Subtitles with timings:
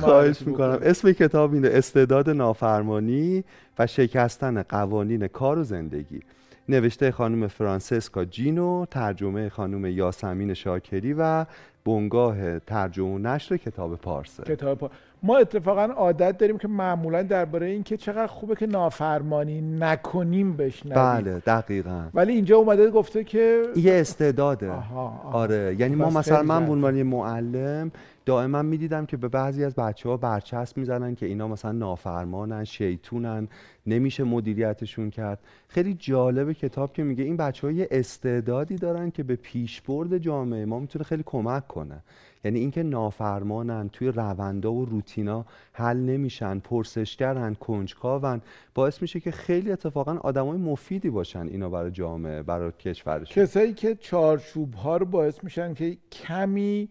[0.00, 0.78] خواهش می‌کنم.
[0.82, 3.44] اسم کتاب اینه استعداد نافرمانی
[3.78, 6.20] و شکستن قوانین کار و زندگی.
[6.68, 11.46] نوشته خانم فرانسسکا جینو ترجمه خانم یاسمین شاکری و
[11.84, 14.42] بنگاه ترجمه و نشر کتاب پارسه.
[14.42, 14.90] کتاب پا...
[15.22, 20.94] ما اتفاقا عادت داریم که معمولا درباره این که چقدر خوبه که نافرمانی نکنیم بشنویم.
[20.94, 22.02] بله دقیقا.
[22.14, 24.70] ولی اینجا اومده گفته که یه استعداده.
[24.70, 25.38] آها، آها.
[25.38, 26.72] آره یعنی ما بس مثلا من به.
[26.72, 27.90] عنوان معلم
[28.28, 33.48] دائما می‌دیدم که به بعضی از بچه ها برچسب می‌زنن که اینا مثلا نافرمانن شیطونن
[33.86, 35.38] نمیشه مدیریتشون کرد.
[35.68, 40.64] خیلی جالب کتاب که میگه این بچه ها یه استعدادی دارن که به پیشبرد جامعه
[40.64, 42.02] ما می‌تونه خیلی کمک کنه.
[42.44, 48.40] یعنی اینکه نافرمانن توی روندا و روتینا حل نمیشن پرسشگرن کنجکاون.
[48.74, 53.44] باعث میشه که خیلی اتفاقا آدمای مفیدی باشن اینا برای جامعه برای کشورشون.
[53.44, 56.88] کسایی که چارچوب ها رو باعث میشن که کمی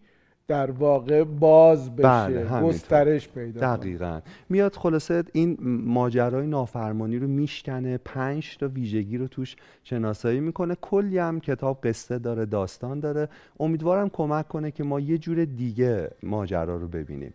[0.48, 2.62] در واقع باز بشه بله،.
[2.62, 3.78] گسترش پیدا کنه.
[3.78, 10.76] دقیقا میاد خلاصه این ماجرای نافرمانی رو میشکنه پنج تا ویژگی رو توش شناسایی می‌کنه
[10.82, 16.10] کلی هم کتاب قصه داره داستان داره امیدوارم کمک کنه که ما یه جور دیگه
[16.24, 17.34] ماجرا رو ببینیم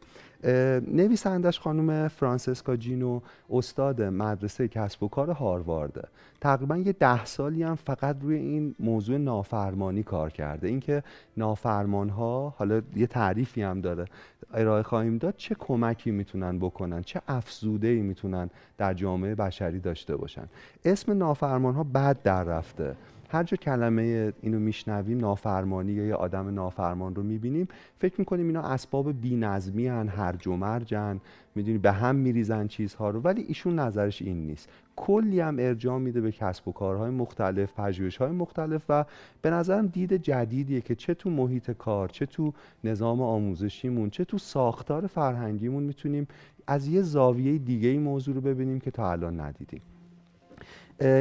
[0.88, 6.08] نویسندش خانم فرانسسکا جینو استاد مدرسه کسب و کار هاروارده
[6.40, 10.68] تقریبا یه ده سالی هم فقط روی این موضوع نافرمانی کار کرده.
[10.68, 11.02] اینکه
[11.36, 14.04] نافرمان ها حالا یه تعریفی هم داره
[14.54, 20.16] ارائه خواهیم داد چه کمکی می‌تونن بکنن چه افزوده ای می‌تونن در جامعه بشری داشته
[20.16, 20.44] باشن.
[20.84, 22.96] اسم نافرمان ها بد در رفته.
[23.32, 28.62] هر جا کلمه اینو میشنویم نافرمانی یا یه آدم نافرمان رو می‌بینیم فکر می‌کنیم اینا
[28.62, 31.20] اسباب بینظمی هن هرج و مرجن
[31.54, 33.20] می‌دونی به هم میریزن چیزها رو.
[33.20, 34.68] ولی ایشون نظرش این نیست.
[34.96, 39.04] کلی هم ارجاع میده به کسب و کارهای مختلف پژوهش‌های مختلف و
[39.42, 42.52] به نظرم دید جدیدیه که چه تو محیط کار چه تو
[42.84, 46.28] نظام آموزشیمون چه تو ساختار فرهنگیمون می‌تونیم
[46.66, 49.80] از یه زاویه دیگه این موضوع رو ببینیم که تا الان ندیدیم.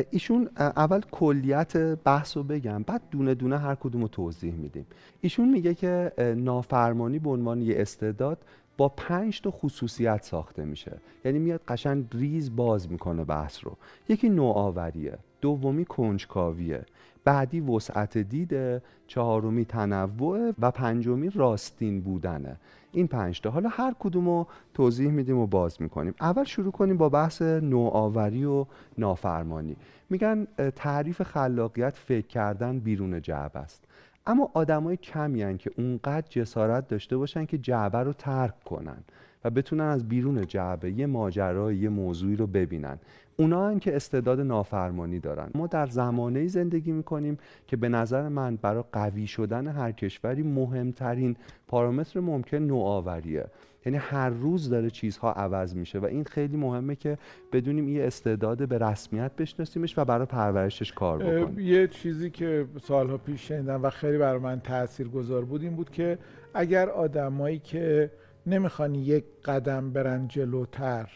[0.09, 4.85] ایشون اول کلیت بحث رو بگم بعد دونه دونه هر کدوم رو توضیح میدیم.
[5.21, 8.37] ایشون میگه که نافرمانی به عنوان یه استعداد
[8.81, 10.97] با پنج تا خصوصیت ساخته میشه.
[11.25, 13.77] یعنی میاد قشنگ ریز باز می‌کنه بحث رو.
[14.09, 16.85] یکی نوآوریه دومی کنجکاویه.
[17.23, 22.57] بعدی وسعت دیده چهارمی تنوع و پنجمی راستین بودنه.
[22.91, 23.49] این پنج تا.
[23.49, 26.13] حالا هر کدوم رو توضیح میدیم و باز می‌کنیم.
[26.21, 28.65] اول شروع کنیم با بحث نوآوری و
[28.97, 29.75] نافرمانی.
[30.09, 33.83] میگن تعریف خلاقیت فکر کردن بیرون جعبه است.
[34.25, 39.03] اما آدمای کمی هن که اونقدر جسارت داشته باشن که جعبه رو ترک کنن
[39.43, 42.99] و بتونن از بیرون جعبه یه ماجرای یه موضوعی رو ببینن.
[43.37, 45.49] اونا هن که استعداد نافرمانی دارن.
[45.55, 47.37] ما در زمانه زندگی می‌کنیم
[47.67, 51.35] که به نظر من برای قوی شدن هر کشوری مهمترین
[51.67, 53.45] پارامتر ممکن نوآوریه.
[53.85, 57.17] یعنی هر روز داره چیزها عوض میشه و این خیلی مهمه که
[57.51, 61.59] بدونیم یه استعداد به رسمیت بشناسیمش و برای پرورشش کار بکنیم.
[61.59, 65.89] یه چیزی که سالها پیش شنیدم و خیلی برای من تأثیر گذار بود این بود
[65.89, 66.17] که
[66.53, 68.11] اگر آدمایی که
[68.45, 71.09] نمی‌خوان یک قدم برن جلوتر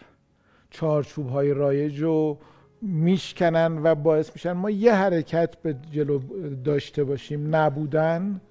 [0.70, 2.40] چارچوب های رایج رو
[2.82, 6.20] میشکنن و باعث میشن ما یه حرکت به جلو
[6.64, 8.42] داشته باشیم نبودن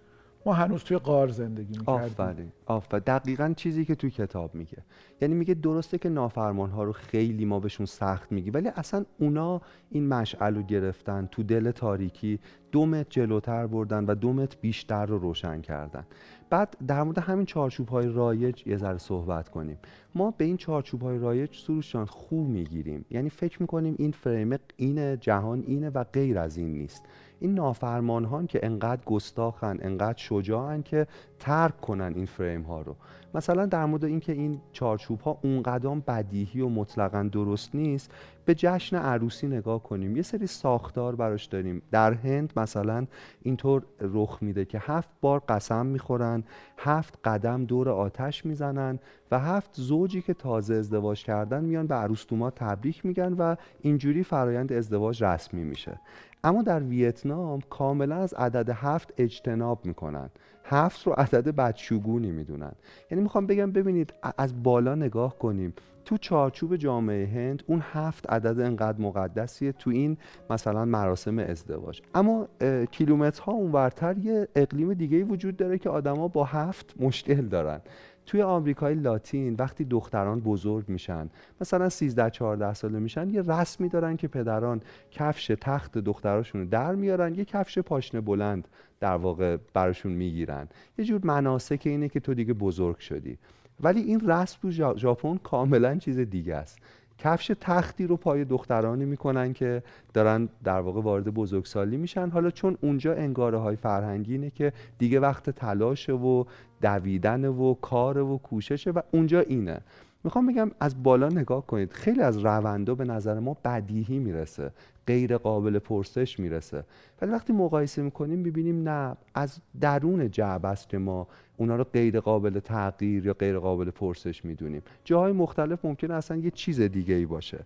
[0.46, 2.04] ما هنوز توی قار زندگی می‌کردیم.
[2.04, 3.02] آفرین آفرین.
[3.06, 4.78] دقیقا چیزی که توی کتاب میگه.
[5.20, 9.60] یعنی میگه درسته که نافرمان ها رو خیلی ما بهشون سخت میگی ولی اصلا اونا
[9.90, 12.40] این مشعل رو گرفتن تو دل تاریکی
[12.72, 16.04] دو متر جلوتر بردن و دو متر بیشتر رو روشن کردن.
[16.50, 19.78] بعد در مورد همین چارچوب های رایج یه ذره صحبت کنیم.
[20.14, 23.04] ما به این چارچوب های رایج سروش جان خوب می‌گیریم.
[23.10, 27.02] یعنی فکر می‌کنیم این فریم اینه جهان اینه و غیر از این نیست.
[27.40, 31.06] این نافرمان ها که انقدر گستاخن انقدر شجاعن که
[31.38, 32.96] ترک کنن این فریم ها رو.
[33.34, 38.10] مثلا در مورد اینکه این چارچوب ها اونقدر بدیهی و مطلقا درست نیست
[38.44, 40.16] به جشن عروسی نگاه کنیم.
[40.16, 41.82] یه سری ساختار براش داریم.
[41.90, 43.06] در هند مثلا
[43.42, 46.44] اینطور رخ میده که هفت بار قسم می‌خورن
[46.78, 48.98] هفت قدم دور آتش می‌زنن
[49.30, 54.72] و هفت زوجی که تازه ازدواج کردن میان به عروستوما تبریک میگن و اینجوری فرایند
[54.72, 56.00] ازدواج رسمی میشه.
[56.44, 60.30] اما در ویتنام کاملا از عدد هفت اجتناب می‌کنن.
[60.64, 62.72] هفت رو عدد بدشگونی می‌دونن.
[63.10, 65.74] یعنی می‌خوام بگم ببینید از بالا نگاه کنیم.
[66.04, 70.16] تو چارچوب جامعه هند اون هفت عدد انقدر مقدسیه تو این
[70.50, 72.02] مثلا مراسم ازدواج.
[72.14, 72.48] اما
[72.90, 77.80] کیلومترها اونورتر یه اقلیم دیگه وجود داره که آدما با هفت مشکل دارن.
[78.26, 81.30] توی آمریکای لاتین وقتی دختران بزرگ میشن
[81.60, 84.80] مثلا 13 14 ساله میشن یه رسمی دارن که پدران
[85.10, 88.68] کفش تخت دختراشون رو در میارن یه کفش پاشنه بلند
[89.00, 90.68] در واقع براشون می‌گیرن.
[90.98, 93.38] یه جور مناسک اینه که تو دیگه بزرگ شدی.
[93.80, 96.78] ولی این رسم تو ژاپن کاملا چیز دیگه است.
[97.18, 99.82] کفش تختی رو پای دخترانی می‌کنن که
[100.14, 102.28] دارن در واقع وارد بزرگسالی میشن.
[102.30, 106.44] حالا چون اونجا انگاره های فرهنگی اینه که دیگه وقت تلاشه و
[106.82, 109.80] دویدن و کار و کوششه و اونجا اینه.
[110.24, 111.92] می‌خوام بگم از بالا نگاه کنید.
[111.92, 114.70] خیلی از روندا به نظر ما بدیهی می‌رسه.
[115.06, 116.84] غیر قابل پرسش می‌رسه.
[117.22, 122.20] ولی وقتی مقایسه می‌کنیم می‌بینیم نه از درون جعب است که ما اونا رو غیر
[122.20, 124.82] قابل تغییر یا غیر قابل پرسش می‌دونیم.
[125.04, 127.58] جاهای مختلف ممکن اصلا یه چیز دیگه ای باشه.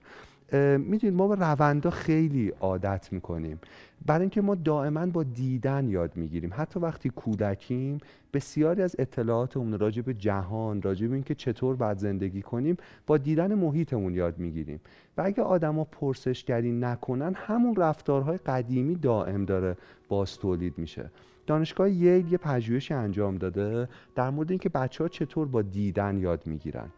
[0.78, 3.60] می‌دونید ما به روندا خیلی عادت می‌کنیم.
[4.06, 6.50] برای اینکه ما دائما با دیدن یاد می‌گیریم.
[6.56, 7.98] حتی وقتی کودکیم
[8.32, 13.54] بسیاری از اطلاعاتمون راجع به جهان راجع به اینکه چطور باید زندگی کنیم با دیدن
[13.54, 14.80] محیطمون یاد می‌گیریم.
[15.16, 19.76] و اگه آدما پرسشگری نکنن همون رفتارهای قدیمی دائم داره
[20.08, 21.10] باز تولید میشه.
[21.46, 26.46] دانشگاه ییل یه پژوهشی انجام داده در مورد اینکه بچه ها چطور با دیدن یاد
[26.46, 26.88] می‌گیرن.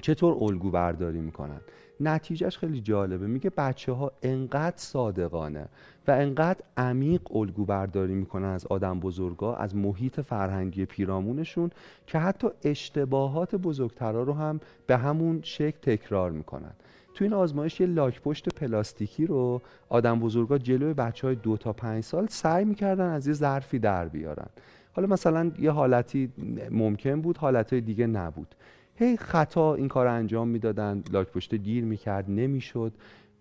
[0.00, 1.60] چطور الگو برداری می‌کنن؟
[2.00, 3.26] نتیجهش خیلی جالبه.
[3.26, 5.68] میگه بچه ها انقدر صادقانه
[6.08, 11.70] و انقدر عمیق الگو برداری می‌کنن از آدم بزرگا از محیط فرهنگی پیرامونشون
[12.06, 16.72] که حتی اشتباهات بزرگترها رو هم به همون شکل تکرار می‌کنن.
[17.14, 21.72] تو این آزمایش یه لاک پشت پلاستیکی رو آدم بزرگا جلوی بچه های دو تا
[21.72, 24.46] پنج سال سعی می‌کردن از یه ظرفی در بیارن.
[24.92, 26.32] حالا مثلا یه حالتی
[26.70, 28.54] ممکن بود حالتهای دیگه نبود.
[28.96, 32.92] هی خطا این کار انجام می‌دادن لاک پشت گیر می‌کرد نمی‌شد.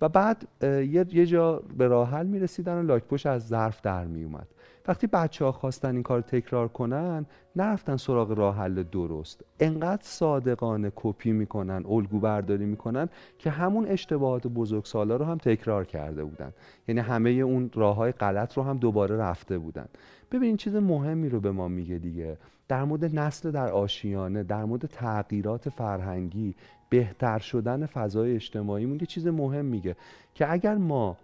[0.02, 0.48] و بعد
[0.92, 4.48] یه جا به راه حل می‌رسیدن و لاک پشت از ظرف در میومد
[4.88, 7.26] وقتی بچه ها خواستن این کار تکرار کنن
[7.56, 9.46] نرفتن سراغ راه حل درست.
[9.60, 16.24] انقدر صادقانه کپی می‌کنن الگو برداری می‌کنن که همون اشتباهات بزرگسالا رو هم تکرار کرده
[16.24, 16.54] بودن.
[16.88, 19.86] یعنی همه اون راه های غلط رو هم دوباره رفته بودن.
[20.32, 22.38] ببینین چیز مهمی رو به ما میگه دیگه.
[22.68, 26.56] در مورد نسل در آشیانه در مورد تغییرات فرهنگی
[26.90, 29.96] بهتر شدن فضای اجتماعی یه چیز مهم میگه
[30.34, 31.18] که اگر ما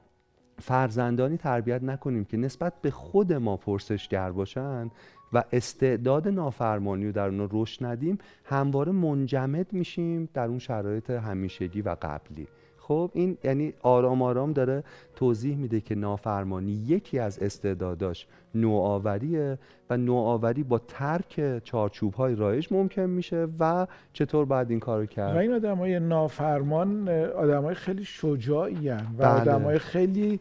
[0.59, 4.91] فرزندانی تربیت نکنیم که نسبت به خود ما پرسشگر باشن
[5.33, 11.81] و استعداد نافرمانی رو در اونها رشد ندیم همواره منجمد میشیم در اون شرایط همیشگی
[11.81, 12.47] و قبلی.
[12.89, 14.83] خب این یعنی آرام آرام داره
[15.15, 19.57] توضیح میده که نافرمانی یکی از استعداداش نوآوریه
[19.89, 25.35] و نوآوری با ترک چارچوب های رایج ممکن میشه و چطور باید این کارو کرد
[25.35, 29.27] و این آدم های نافرمان آدم های خیلی شجاعی و بله.
[29.27, 30.39] آدم های خیلی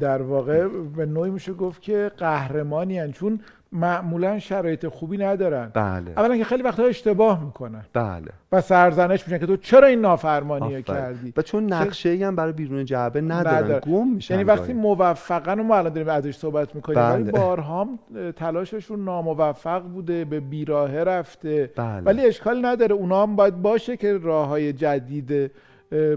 [0.00, 3.40] در واقع به نوعی میشه گفت که قهرمانی چون
[3.74, 5.70] معمولا شرایط خوبی ندارن.
[5.74, 6.12] بله.
[6.16, 7.84] اولا که خیلی وقتا اشتباه می‌کنن.
[7.92, 8.28] بله.
[8.52, 12.52] و سرزنش میشن که تو چرا این نافرمانی کردی؟ و چون نقشه ای هم برای
[12.52, 13.80] بیرون جعبه ندارن, ندارن.
[13.80, 17.14] گم میشن یعنی وقتی موفقن و ما الان داریم ازش صحبت می‌کنیم بله.
[17.14, 17.88] ولی بارها
[18.36, 21.70] تلاششون ناموفق بوده به بیراهه رفته.
[21.76, 22.00] بله.
[22.00, 22.94] ولی اشکال نداره.
[22.94, 25.50] اونا هم باید باشه که راه های جدید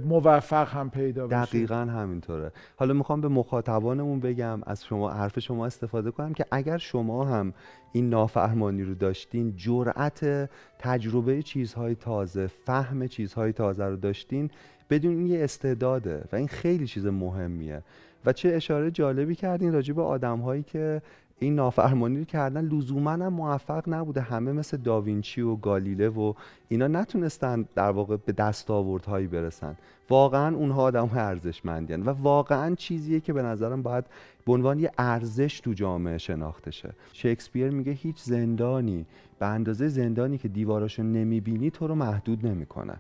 [0.05, 1.45] موفق هم پیدا بشه.
[1.45, 2.51] دقیقا همینطوره.
[2.75, 7.53] حالا می‌خوام به مخاطبانمون بگم از شما حرف شما استفاده کنم که اگر شما هم
[7.91, 10.49] این نافرمانی رو داشتین جرأت
[10.79, 14.49] تجربه چیزهای تازه فهم چیزهای تازه رو داشتین
[14.89, 17.83] بدون این یه استعداده و این خیلی چیز مهمیه.
[18.25, 21.01] و چه اشاره جالبی کردین راجع به آدم هایی که
[21.39, 24.21] این نافرمانی رو کردن لزوما هم موفق نبوده.
[24.21, 26.33] همه مثل داوینچی و گالیله و
[26.67, 29.75] اینا نتونستن در واقع به دستاوردهایی برسن.
[30.09, 34.05] واقعا اونها آدم ارزشمندین و واقعا چیزیه که به نظرم باید
[34.45, 36.93] به عنوان یه ارزش تو جامعه شناخته شه.
[37.13, 39.05] شکسپیر میگه هیچ زندانی
[39.39, 42.97] به اندازه زندانی که دیواراشو نمی‌بینی تو رو محدود نمی‌کنه.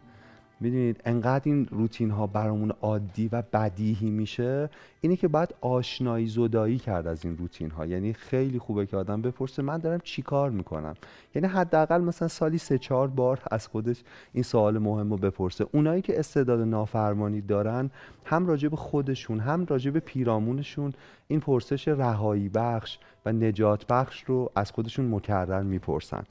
[0.59, 4.69] می‌دونید انقدر این روتین ها برامون عادی و بدیهی میشه
[5.01, 9.21] اینه که باید آشنایی زدایی کرد از این روتین ها یعنی خیلی خوبه که آدم
[9.21, 10.93] بپرسه من دارم چی کار می‌کنم؟
[11.35, 15.65] یعنی حداقل مثلا سالی سه چهار بار از خودش این سوال مهم رو بپرسه.
[15.71, 17.91] اونایی که استعداد نافرمانی دارن
[18.25, 20.93] هم راجع به خودشون هم راجع به پیرامونشون
[21.27, 26.23] این پرسش رهایی بخش و نجات بخش رو از خودشون مکرر می‌پرسن.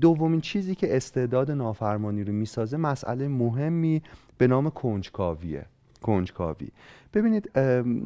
[0.00, 4.02] دومین چیزی که استعداد نافرمانی رو می‌سازه مسئله مهمی
[4.38, 5.66] به نام کنجکاویه.
[6.02, 6.68] کنجکاوی.
[7.14, 7.58] ببینید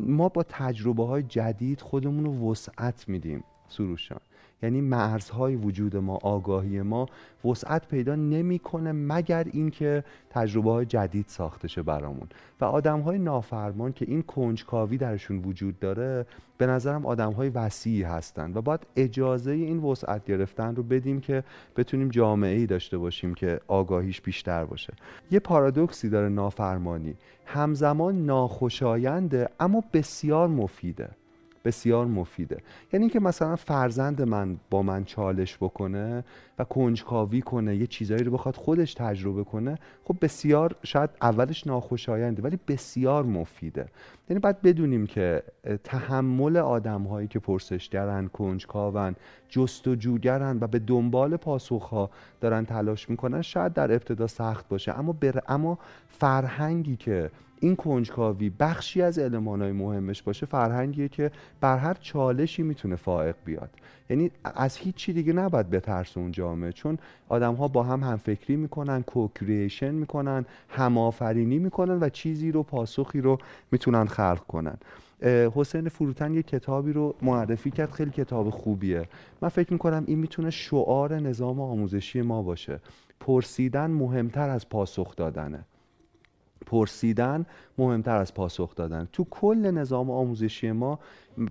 [0.06, 4.20] ما با تجربه های جدید خودمون رو وسعت میدیم سروشان.
[4.62, 7.07] یعنی مرزهای وجود ما آگاهی ما
[7.45, 12.29] وسعت پیدا نمی‌کنه مگر اینکه تجربه های جدید ساخته شه برامون.
[12.61, 16.26] و آدم های نافرمان که این کنجکاوی درشون وجود داره
[16.59, 21.45] به نظرم آدم های وسیعی هستن و باید اجازه این وسعت گرفتن رو بدیم که
[21.76, 24.93] بتونیم جامعه ای داشته باشیم که آگاهیش بیشتر باشه.
[25.31, 27.14] یه پارادوکسی داره نافرمانی.
[27.47, 31.11] همزمان ناخوشاینده اما بسیار مفیده.
[31.64, 32.62] بسیار مفیده.
[32.93, 36.25] یعنی اینکه مثلا فرزند من با من چالش بکنه
[36.59, 42.43] و کنجکاوی کنه یه چیزایی رو بخواد خودش تجربه کنه خب بسیار شاید اولش ناخوشاینده
[42.43, 43.87] ولی بسیار مفیده.
[44.31, 45.43] یعنی باید بدونیم که
[45.85, 49.17] تحمل آدم هایی که پرسشگرن کنجکاون
[49.49, 54.99] جستجوگرن و به دنبال پاسخها دارن تلاش می‌کنن شاید در ابتدا سخت باشه.
[54.99, 55.43] اما بر...
[55.49, 62.62] اما فرهنگی که این کنجکاوی بخشی از های مهمش باشه فرهنگیه که بر هر چالشی
[62.62, 63.71] می‌تونه فائق بیاد.
[64.11, 66.99] یعنی از هیچ چی دیگه نباید بترس اون جامعه چون
[67.29, 73.38] آدم ها با هم همفکری می‌کنن کوکریشن می‌کنن همآفرینی می‌کنن و چیزی رو پاسخی رو
[73.73, 74.76] می‌تونن خلق کنن.
[75.55, 79.09] حسین فروتن یه کتابی رو معرفی کرد خیلی کتاب خوبیه.
[79.43, 82.81] من فکر می‌کنم این می‌تونه شعار نظام آموزشی ما باشه.
[83.21, 85.64] پرسیدن مهمتر از پاسخ دادنه.
[86.67, 87.47] پرسیدن
[87.79, 89.09] مهمتر از پاسخ دادن.
[89.12, 90.99] تو کل نظام آموزشی ما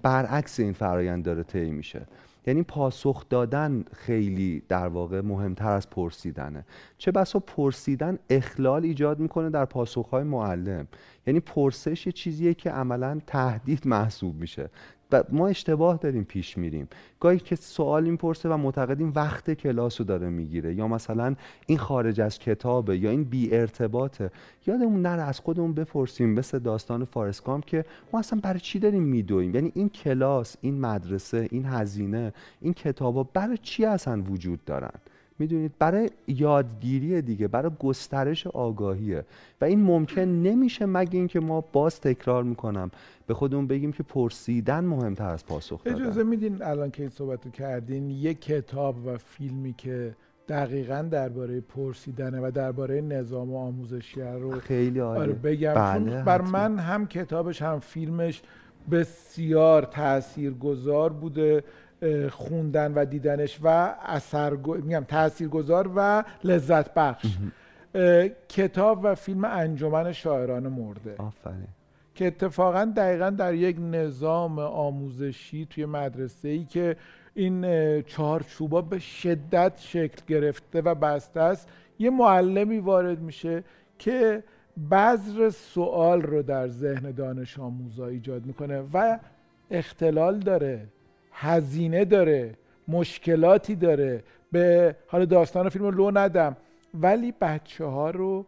[0.03, 2.05] برعکس این فرایند داره طی میشه.
[2.47, 6.65] یعنی پاسخ دادن خیلی در واقع مهمتر از پرسیدنه.
[6.97, 10.87] چه بسا پرسیدن اخلال ایجاد می‌کنه در پاسخهای معلم.
[11.27, 14.69] یعنی پرسش یه چیزیه که عملا تهدید محسوب میشه.
[15.11, 16.87] و ما اشتباه داریم پیش میریم.
[17.19, 21.35] گاهی که سوال پرسه و معتقدیم وقت کلاس رو داره می‌گیره یا مثلا
[21.67, 24.31] این خارج از کتابه یا این بی ارتباطه.
[24.67, 29.55] یادمون نره از خودمون بپرسیم مثل داستان فارسکام که ما اصلا برای چی داریم میدویم؟
[29.55, 34.91] یعنی این کلاس این مدرسه این هزینه این کتابا برای چی اصلا وجود دارن؟
[35.39, 39.25] می‌دونید برای یادگیری دیگه برای گسترش آگاهیه.
[39.61, 42.91] و این ممکن نمیشه مگه اینکه ما باز تکرار می‌کنم.
[43.27, 46.01] به خودمون بگیم که پرسیدن مهمتر از پاسخ دادن.
[46.01, 50.15] اجازه میدین الان که این صحبت کردین یک کتاب و فیلمی که
[50.49, 55.21] دقیقا درباره پرسیدنه و درباره نظام آموزشی رو خیلی عالی.
[55.21, 55.73] آره بگم.
[55.73, 58.41] بله بر من هم کتابش هم فیلمش
[58.91, 61.63] بسیار تاثیرگذار بوده.
[62.31, 63.67] خوندن و دیدنش و
[64.05, 67.25] اثر میگم تاثیرگذار و لذت بخش.
[68.49, 71.15] کتاب و فیلم انجمن شاعران مرده.
[71.17, 71.67] آفرین.
[72.15, 76.95] که اتفاقا دقیقا در یک نظام آموزشی توی مدرسه ای که
[77.35, 77.61] این
[78.01, 83.63] چهارچوبا به شدت شکل گرفته و بسته است یه معلمی وارد میشه
[83.99, 84.43] که
[84.91, 89.19] بذر سوال رو در ذهن دانش آموزا ایجاد می‌کنه و
[89.71, 90.87] اختلال داره.
[91.41, 92.55] هزینه داره
[92.87, 94.23] مشکلاتی داره.
[94.51, 96.57] به حال داستان فیلم لو ندم.
[96.93, 98.45] ولی بچه ها رو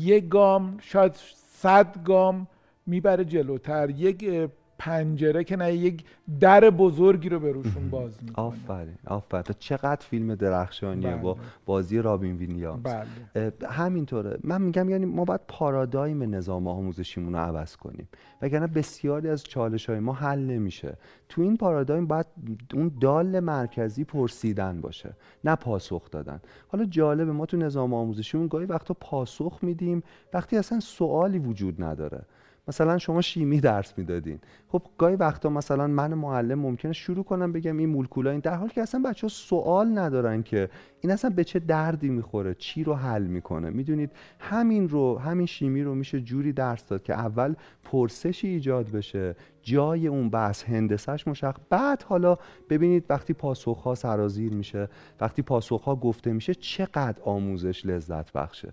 [0.00, 1.12] یه گام شاید
[1.52, 2.48] صد گام
[2.86, 3.90] می‌بره جلوتر.
[3.90, 4.48] یک
[4.78, 6.04] پنجره که نه یک
[6.40, 8.46] در بزرگی رو به روشون باز می‌کنه.
[8.46, 9.42] آفرین آفرین.
[9.42, 11.42] تا چقدر فیلم درخشانیه با بله.
[11.66, 12.82] بازی رابین ویلیامز.
[12.82, 13.52] بله.
[13.68, 14.38] همینطوره.
[14.44, 18.08] من میگم یعنی ما باید پارادایم نظام آموزشیمون رو عوض کنیم.
[18.42, 20.96] وگرنه بسیاری از چالش های ما حل نمیشه.
[21.28, 22.26] تو این پارادایم باید
[22.74, 26.40] اون دال مرکزی پرسیدن باشه نه پاسخ دادن.
[26.68, 30.02] حالا جالبه ما تو نظام آموزشیمون گاهی وقتا پاسخ میدیم
[30.34, 32.22] وقتی اصلا سوالی وجود نداره.
[32.68, 34.38] مثلا شما شیمی درس می‌دادین.
[34.68, 38.70] خب گاهی وقتا مثلا من معلم ممکنه شروع کنم بگم این مولکولا این در حالی
[38.70, 40.70] که اصلا بچه ها سوال ندارن که
[41.00, 43.70] این اصلا به چه دردی می‌خوره چی رو حل می‌کنه.
[43.70, 44.10] می‌دونید
[44.40, 50.06] همین رو همین شیمی رو میشه جوری درس داد که اول پرسشی ایجاد بشه جای
[50.06, 51.60] اون بحث هندسش مشخص.
[51.70, 52.36] بعد حالا
[52.70, 54.88] ببینید وقتی پاسخ سرازیر میشه
[55.20, 58.72] وقتی پاسخ ها گفته میشه چقدر آموزش لذت بخشه.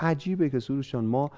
[0.00, 1.30] عجیبه که سروشان ما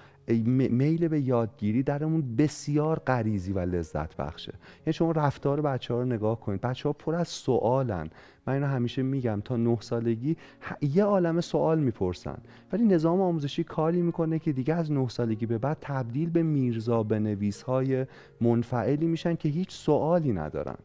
[0.46, 4.52] میل به یادگیری درمون بسیار غریزی و لذت بخشه.
[4.86, 8.10] یعنی شما رفتار بچه ها رو نگاه کنید بچه ها پر از سوالن
[8.46, 10.36] من اینو همیشه میگم تا نه سالگی
[10.80, 12.38] یه عالم سوال می‌پرسن.
[12.72, 17.02] ولی نظام آموزشی کاری می‌کنه که دیگه از نه سالگی به بعد تبدیل به میرزا
[17.02, 18.06] بنویس های
[18.40, 20.76] منفعلی میشن که هیچ سوالی ندارن.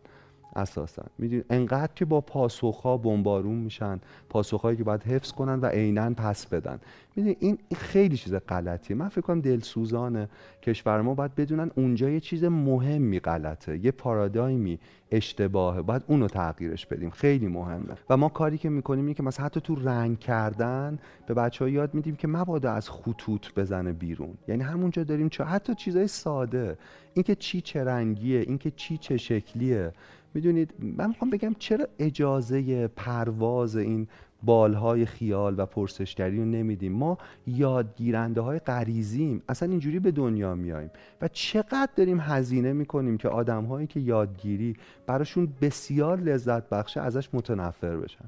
[0.56, 1.04] اساسا.
[1.18, 6.46] می‌دونید انقدر که با پاسخها بمبارون میشن پاسخهایی که باید حفظ کنن و عینا پس
[6.46, 6.80] بدن.
[7.16, 8.98] می‌دونید این خیلی چیز غلطیه.
[8.98, 10.30] من فکر کنم دلسوزانه
[10.62, 13.86] کشور ما باید بدونن اونجا یه چیز مهمی غلطه.
[13.86, 14.80] یه پارادایمی
[15.12, 15.82] اشتباهه.
[15.82, 17.10] باید اونو تغییرش بدیم.
[17.10, 17.94] خیلی مهمه.
[18.10, 21.70] و ما کاری که می‌کنیم اینه که مثلا حتی تو رنگ کردن به بچه ها
[21.70, 24.34] یاد میدیم که مبادا از خطوط بزنه بیرون.
[24.48, 26.78] یعنی همونجا داریم چه حتی چیزای ساده.
[27.14, 29.92] اینکه چی چه رنگیه اینکه چی چه شکلیه.
[30.34, 34.08] می‌دونید من می‌خوام بگم چرا اجازه پرواز این
[34.44, 40.92] بالهای خیال و پرسشگری رو نمیدیم؟ ما یادگیرنده های غریزیم اصلا اینجوری به دنیا میاییم
[41.22, 44.76] و چقدر داریم هزینه می‌کنیم که آدم هایی که یادگیری
[45.08, 48.26] براشون بسیار لذت بخشه ازش متنفر بشن.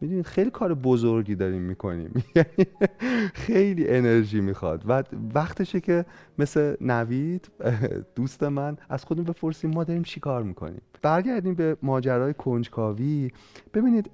[0.00, 2.10] می‌دونید خیلی کار بزرگی داریم می‌کنیم.
[2.36, 2.66] یعنی
[3.34, 4.84] خیلی انرژی می‌خواد.
[4.88, 5.02] و
[5.34, 6.04] وقتشه که
[6.38, 7.50] مثل نوید
[8.16, 10.80] دوست من از خودمون بپرسیم ما داریم چی کار می‌کنیم.
[11.02, 13.30] برگردیم به ماجرای کنجکاوی.
[13.74, 14.10] ببینید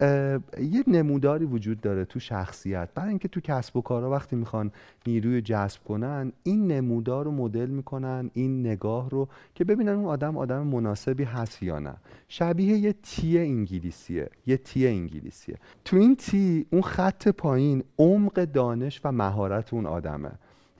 [0.60, 2.88] یه نموداری وجود داره تو شخصیت.
[2.94, 4.72] برای اینکه تو کسب و کارها وقتی می‌خوان
[5.06, 10.38] نیروی جذب کنن این نمودار رو مدل می‌کنن این نگاه رو که ببینن اون آدم
[10.38, 11.94] آدم مناسبی هست یا نه.
[12.28, 15.56] شبیه یه تی انگلیسیه یه تی انگلیسیه.
[15.84, 20.30] تو این تی اون خط پایین عمق دانش و مهارت اون آدمه.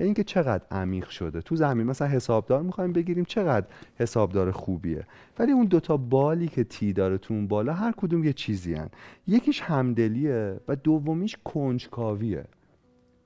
[0.01, 1.41] یعنی اینکه چقدر عمیق شده.
[1.41, 3.67] تو زمین مثلا حسابدار می‌خوایم بگیریم چقدر
[3.99, 5.07] حسابدار خوبیه.
[5.39, 8.89] ولی اون دوتا بالی که تی داره تو اون بالا هر کدوم یه چیزی هن.
[9.27, 12.45] یکیش همدلیه و دومیش کنجکاویه.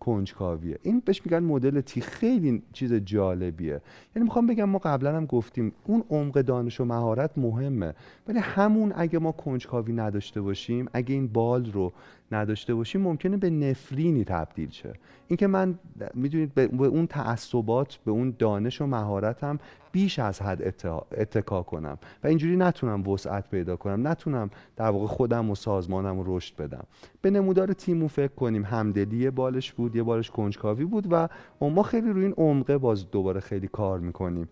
[0.07, 0.79] کنجکاویه.
[0.83, 2.01] این بهش میگن مدل تی.
[2.01, 3.81] خیلی چیز جالبیه.
[4.17, 7.95] یعنی می‌خوام بگم ما قبلا هم گفتیم اون عمق دانش و مهارت مهمه.
[8.29, 11.93] ولی همون اگه ما کنجکاوی نداشته باشیم اگه این بال رو
[12.35, 14.93] نداشته باشیم ممکنه به نفرینی تبدیل شه.
[15.29, 15.79] اینکه من
[16.15, 19.59] می‌دونید به اون تعصبات به اون دانش و مهارتم
[19.93, 25.51] بیش از حد اتکا کنم و اینجوری نتونم وسعت پیدا کنم نتونم در واقع خودم
[25.51, 26.85] و سازمانم رو رشد بدم.
[27.23, 28.65] به نمودار تیمو فکر کنیم.
[28.65, 31.29] همدلی بالش بود یه بالش کنجکاوی بود و
[31.61, 34.49] ما خیلی روی این عمقه باز دوباره خیلی کار می‌کنیم.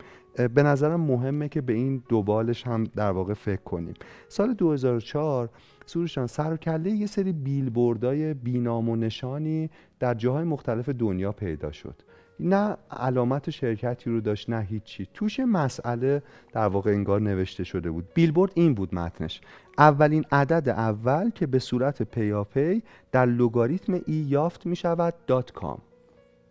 [0.54, 3.94] به نظرم مهمه که به این دو بالش هم در واقع فکر کنیم.
[4.28, 5.48] سال 2004
[5.92, 9.70] سروشان سر و کله یه سری بیلبوردای بینام و نشانی
[10.00, 11.94] در جاهای مختلف دنیا پیدا شد.
[12.40, 15.08] نه علامت شرکتی رو داشت نه هیچی.
[15.14, 16.22] توش مسئله
[16.52, 18.08] در واقع انگار نوشته شده بود.
[18.14, 19.40] بیلبورد این بود متنش.
[19.78, 22.82] اولین عدد اول که به صورت پیاپی
[23.12, 25.78] در لوگاریتم ای یافت می شود دات کام.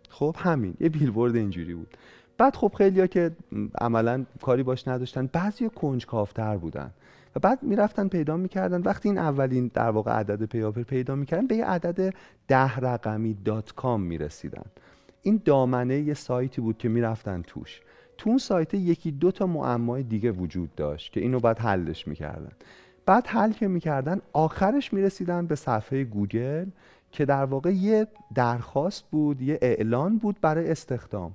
[0.08, 1.96] خب همین یه بیلبورد اینجوری بود.
[2.38, 3.30] بعد خب خیلیا که
[3.80, 6.90] عملا کاری باش نداشتن بعضی کنجکاوتر بودن.
[7.36, 8.82] و بعد می‌رفتن پیدا می‌کردن.
[8.82, 12.14] وقتی این اولین در واقع عدد پیاپر پیدا می‌کردن به یه عدد
[12.48, 14.64] ده رقمی dot com می‌رسیدن.
[15.22, 17.80] این دامنه یه سایتی بود که می‌رفتن توش.
[18.18, 22.52] تو اون سایت یکی دو تا معمای دیگه وجود داشت که اینو بعد حلش می‌کردن.
[23.06, 26.66] بعد حل که می‌کردن آخرش می‌رسیدن به صفحه گوگل
[27.12, 31.32] که در واقع یه درخواست بود یه اعلان بود برای استخدام.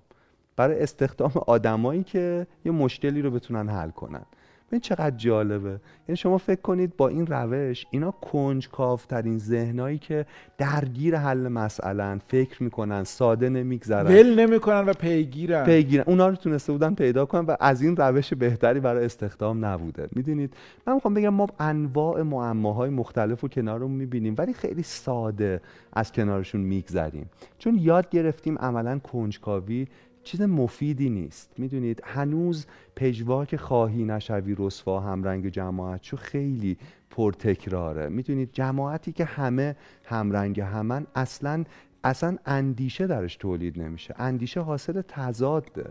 [0.55, 4.25] برای استخدام آدمایی که یه مشکلی رو بتونن حل کنن.
[4.67, 5.79] ببین چقدر جالبه.
[6.07, 10.25] یعنی شما فکر کنید با این روش اینا کنجکاوترین ذهنایی که
[10.57, 14.07] درگیر حل مسئله فکر می‌کنن ساده نمیگذرن.
[14.07, 15.65] ول نمی‌کنن و پیگیرن.
[15.65, 16.03] پیگیرن.
[16.07, 20.07] اونا رو تونسته بودن پیدا کنن و از این روش بهتری برای استخدام نبوده.
[20.15, 20.53] می‌دونید؟
[20.87, 25.61] من می‌خوام بگم ما انواع معماهای مختلف رو کنارمون می‌بینیم ولی خیلی ساده
[25.93, 27.29] از کنارشون میگذریم.
[27.59, 29.87] چون یاد گرفتیم عملا کنجکاوی
[30.27, 31.53] چیز مفیدی نیست.
[31.57, 36.77] می‌دونید هنوز پژواک خواهی نشوی رسوا همرنگ جماعت چو خیلی
[37.09, 38.09] پرتکراره.
[38.09, 41.63] می‌دونید جماعتی که همه همرنگ همن اصلا
[42.03, 44.15] اصلا اندیشه درش تولید نمیشه.
[44.17, 45.89] اندیشه حاصل تضاده.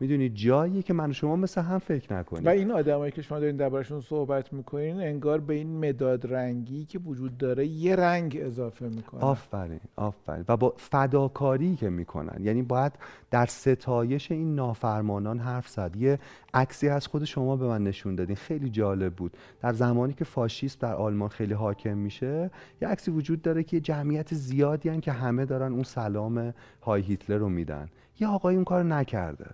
[0.00, 3.56] می‌دونید جایی که من شما مثل هم فکر نکنید و این آدمایی که شما دارین
[3.56, 9.20] دربارشون صحبت می‌کنین انگار به این مداد رنگی که وجود داره یه رنگ اضافه می‌کنن
[9.20, 10.44] آفرین آفرین.
[10.48, 12.44] و با فداکاری که می‌کنن.
[12.44, 12.92] یعنی باید
[13.30, 15.96] در ستایش این نافرمانان حرف زد.
[15.96, 16.18] یه
[16.54, 18.36] عکسی از خود شما به من نشون دادین.
[18.36, 19.36] خیلی جالب بود.
[19.60, 22.50] در زمانی که فاشیست در آلمان خیلی حاکم میشه
[22.82, 27.36] یه عکسی وجود داره که جمعیت زیادی هن که همه دارن اون سلام های هیتلر
[27.36, 27.88] رو میدن.
[28.20, 29.46] یه آقای اون کار نکرده.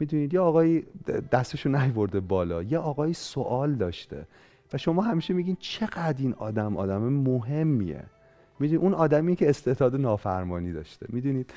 [0.00, 0.84] می‌دونید یه آقایی
[1.32, 4.26] دستشو نیورده بالا یه آقایی سوال داشته
[4.72, 8.04] و شما همیشه میگین چقدر این آدم آدم مهمیه.
[8.60, 11.06] می‌دونید اون آدمی که استعداد نافرمانی داشته.
[11.08, 11.52] می‌دونید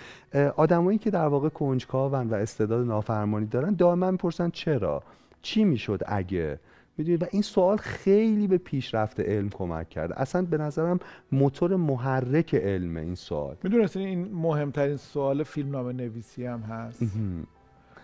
[0.56, 5.04] آدمایی که در واقع کنجکاون و استعداد نافرمانی دارن دائما می‌پرسن چرا؟
[5.42, 6.60] چی می‌شد اگه؟
[6.98, 10.22] می‌دونید و این سوال خیلی به پیشرفت علم کمک کرده.
[10.22, 11.00] اصلا به نظرم
[11.32, 13.56] موتور محرک علم این سوال.
[13.64, 17.04] می‌دونستین این مهمترین سوال فیلمنامه نویسی هم هست؟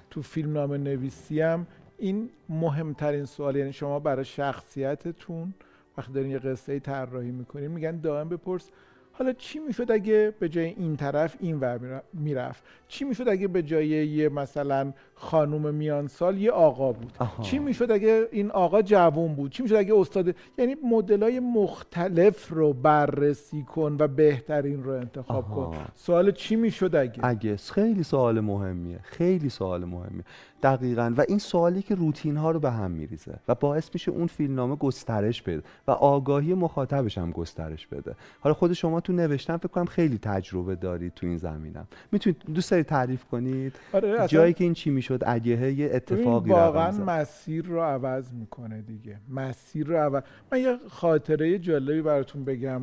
[0.09, 1.67] تو فیلم نام نویسی هم
[1.97, 5.53] این مهمترین سوال یعنی شما برای شخصیتتون
[5.97, 8.71] وقتی دارین یه قصه طراحی می‌کنین میگن دائم بپرس
[9.11, 13.63] حالا چی می‌شد اگه به جای این طرف این ور می‌رفت؟ چی می‌شد اگه به
[13.63, 17.13] جای یه مثلا خانوم میان سال یه آقا بود.
[17.19, 17.43] آها.
[17.43, 20.75] چی می‌شد اگه این آقا جوون بود؟ چی می‌شد اگه استاد یعنی
[21.21, 25.65] های مختلف رو بررسی کن و بهترین رو انتخاب آها.
[25.71, 25.85] کن.
[25.95, 28.99] سوال چی می‌شد اگه؟ اگه خیلی سوال مهمیه.
[29.03, 30.23] خیلی سوال مهمیه.
[30.63, 31.13] دقیقا.
[31.17, 34.75] و این سوالی که روتین ها رو به هم میریزه و باعث میشه اون فیلمنامه
[34.75, 38.15] گسترش بده و آگاهی مخاطبش هم گسترش بده.
[38.39, 41.87] حالا خود شما تو نوشتن فکر کنم خیلی تجربه دارید تو این زمینم.
[42.11, 46.91] می‌تونید دوست دارید تعریف کنید؟ آره جایی که این چی می‌شد اگه یه اتفاقی واقعا
[46.91, 49.19] مسیر رو عوض می‌کنه دیگه.
[49.29, 52.81] مسیر رو عوض من یه خاطره جالبی براتون بگم.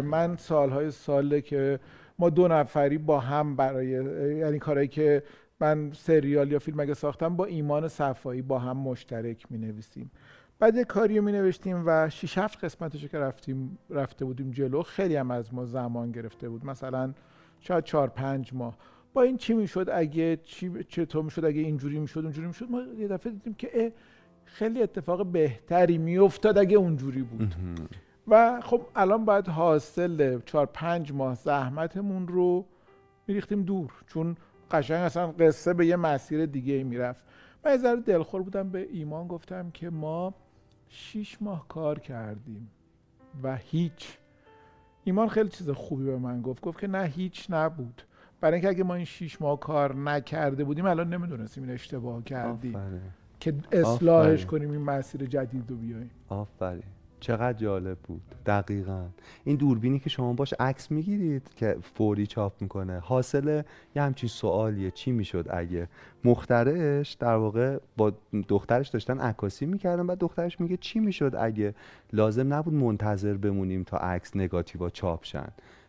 [0.00, 1.80] من سالهای ساله که
[2.18, 3.88] ما دو نفری با هم برای
[4.38, 5.22] یعنی کارهایی که
[5.60, 10.10] من سریال یا فیلم اگه ساختم با ایمان صفایی با هم مشترک می نویسیم
[10.58, 14.82] بعد یه کاری رو می نوشتیم و 6 7 قسمتش که رفتیم رفته بودیم جلو
[14.82, 16.66] خیلی هم از ما زمان گرفته بود.
[16.66, 17.12] مثلا
[17.60, 18.76] شاید 4 5 ماه.
[19.18, 23.08] با این چی می‌شد؟ اگه چی چطور می‌شد؟ اگه اینجوری می‌شد اونجوری می‌شد؟ ما یه
[23.08, 23.92] دفعه دیدیم که
[24.44, 27.54] خیلی اتفاق بهتری میافتاد اگه اونجوری بود.
[28.28, 32.66] و خب الان باید حاصل 4 5 ماه زحمتمون رو
[33.26, 34.36] میریختیم دور چون
[34.70, 37.24] قشنگ اصلا قصه به یه مسیر دیگه می‌رفت.
[37.64, 40.34] من یه ذره دلخور بودم به ایمان گفتم که ما
[40.88, 42.70] شیش ماه کار کردیم
[43.42, 44.18] و هیچ.
[45.04, 48.02] ایمان خیلی چیز خوبی به من گفت گفت که نه هیچ نبود.
[48.40, 52.78] برای اینکه اگه ما این شیش ماه کار نکرده بودیم الان نمی‌دونستیم این اشتباه کردیم.
[53.40, 56.10] که اصلاحش کنیم این مسیر جدید رو بیاییم.
[56.28, 56.82] آفرین.
[57.20, 58.22] چقدر جالب بود.
[58.46, 59.06] دقیقا.
[59.44, 63.62] این دوربینی که شما باش عکس می‌گیرید که فوری چاپ می‌کنه حاصل
[63.96, 64.90] یه همچین سوالیه.
[64.90, 65.88] چی می‌شد اگه؟
[66.24, 68.12] مخترش در واقع با
[68.48, 71.74] دخترش داشتن عکاسی می‌کردن و دخترش میگه چی می‌شد اگه
[72.12, 75.48] لازم نبود منتظر بمونیم تا عکس نگاتیوا چاپ شن.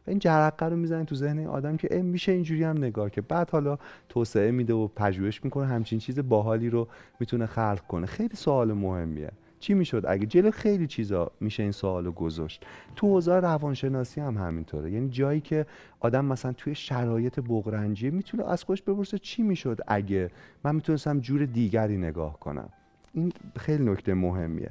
[0.09, 3.77] این جرقه رو می‌زنه تو ذهن آدم که میشه اینجوری هم نگاه که بعد حالا
[4.09, 6.87] توسعه میده و پژوهش می‌کنه همچین چیز باحالی رو
[7.19, 8.05] می‌تونه خلق کنه.
[8.05, 9.31] خیلی سوال مهمیه.
[9.59, 14.91] چی می‌شد اگه جلو خیلی چیزا میشه این سوالو گذاشت؟ تو حوزه روانشناسی هم همینطوره.
[14.91, 15.65] یعنی جایی که
[15.99, 20.31] آدم مثلا توی شرایط بغرنجی می‌تونه از خودش بپرسه چی می‌شد اگه
[20.63, 22.69] من می‌تونستم جور دیگری نگاه کنم.
[23.13, 24.69] این خیلی نکته مهمیه.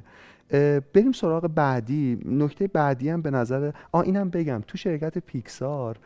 [0.93, 2.19] بریم سراغ بعدی.
[2.25, 4.63] نکته بعدی هم به نظر آ اینم بگم.
[4.67, 5.97] تو شرکت پیکسار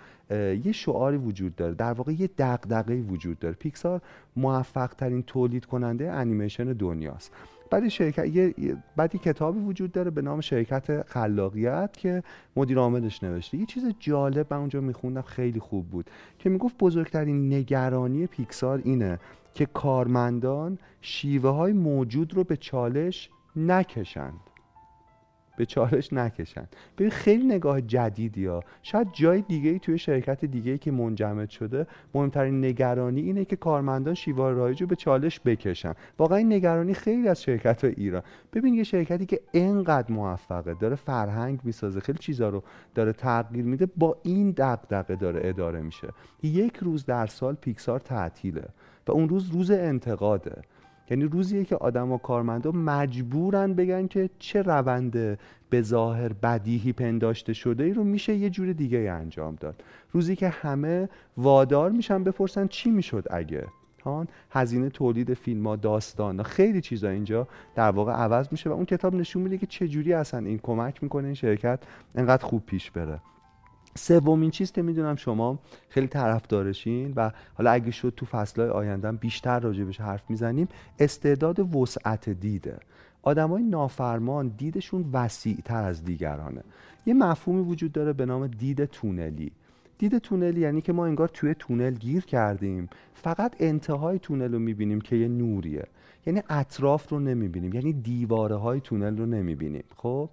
[0.64, 1.74] یه شعاری وجود داره.
[1.74, 3.56] در واقع یه دغدغه‌ای وجود داره.
[3.56, 4.02] پیکسار
[4.36, 7.32] موفق ترین تولید کننده انیمیشن دنیاست.
[7.70, 8.54] بعد شرکت یه
[8.96, 12.24] بعد کتابی وجود داره به نام شرکت خلاقیت که
[12.56, 13.58] مدیر عاملش نوشته.
[13.58, 19.20] یه چیز جالب من اونجا میخوندم خیلی خوب بود که می‌گفت بزرگترین نگرانی پیکسار اینه
[19.54, 24.40] که کارمندان شیوه های موجود رو به چالش نکشند.
[25.58, 28.64] به چالش نکشن ببین خیلی نگاه جدیدی ها.
[28.82, 33.56] شاید جای دیگه ای توی شرکت دیگه ای که منجمد شده مهمترین نگرانی اینه که
[33.56, 35.94] کارمندان شیوه رایج رو به چالش بکشن.
[36.20, 38.24] واقعا این نگرانی خیلی از شرکت های ایران.
[38.54, 42.64] ببین یه شرکتی که انقدر موفقه داره فرهنگ می‌سازه خیلی چیزا رو
[42.96, 46.08] داره تغییر میده با این دغدغه داره اداره میشه.
[46.44, 48.66] یک روز در سال پیکسار تعطیله
[49.08, 50.62] و اون روز روز انتقاده.
[51.14, 57.54] یعنی روزیه که آدم و کارمندا مجبورن بگن که چه روند به ظاهر بدیهی پنداشته
[57.54, 59.84] شده ای رو میشه یه جور دیگه انجام داد.
[60.12, 63.68] روزی که همه وادار میشن بپرسن چی می‌شد اگه؟
[64.52, 69.16] هزینه تولید فیلم ها داستان خیلی چیزا اینجا در واقع عوض میشه و اون کتاب
[69.16, 71.80] نشون میده که چجوری اصلا این کمک می‌کنه این شرکت
[72.16, 73.20] انقدر خوب پیش بره.
[73.96, 79.60] سومین چیز که می‌دونم شما خیلی طرفدارشین و حالا اگه شد تو فصلهای آیندهم بیشتر
[79.60, 80.68] راجبش حرف می‌زنیم
[81.00, 82.78] استعداد وسعت دیده.
[83.22, 86.64] آدمای نافرمان دیدشون وسیع تر از دیگرانه.
[87.06, 89.52] یه مفهومی وجود داره به نام دید تونلی.
[89.98, 92.90] دید تونلی یعنی که ما انگار توی تونل گیر کردیم.
[93.14, 95.88] فقط انتهای تونل رو می‌بینیم که یه نوریه.
[96.26, 99.84] یعنی اطراف رو نمی‌بینیم یعنی دیواره های تونل رو نمی‌بینیم.
[99.98, 100.30] خب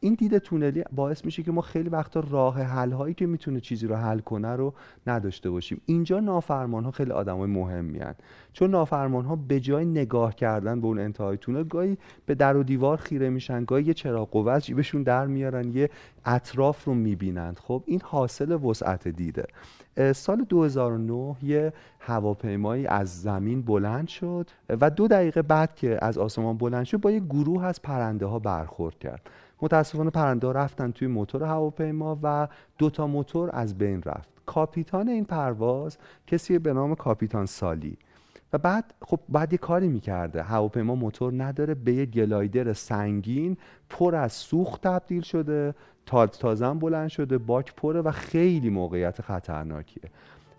[0.00, 3.86] این دید تونلی باعث میشه که ما خیلی وقتا راه حل هایی که می‌تونه چیزی
[3.86, 4.74] رو حل کنه رو
[5.06, 5.80] نداشته باشیم.
[5.86, 8.14] اینجا نافرمان ها خیلی آدم های مهمی هن.
[8.52, 12.62] چون نافرمان ها به جای نگاه کردن به اون انتهای تونل گاهی به در و
[12.62, 15.90] دیوار خیره میشن گاهی یه چراغ قوه جیبشون در میارن یه
[16.24, 19.46] اطراف رو می‌بینند خب این حاصل وسعت دیده.
[20.14, 26.56] سال 2009 یه هواپیمایی از زمین بلند شد و دو دقیقه بعد که از آسمان
[26.58, 29.30] بلند شد با یه گروه از پرنده ها برخورد کرد.
[29.62, 34.28] متاسفانه پرنده ها رفتن توی موتور هواپیما و دو تا موتور از بین رفت.
[34.46, 37.96] کاپیتان این پرواز کسی به نام کاپیتان سالی.
[38.54, 40.42] و بعد خب بعد یه کاری می‌کرده.
[40.42, 43.56] هواپیما موتور نداره به یه گلایدر سنگین
[43.90, 45.74] پر از سوخت تبدیل شده
[46.06, 50.10] تاز تازم بلند شده باک پره و خیلی موقعیت خطرناکیه.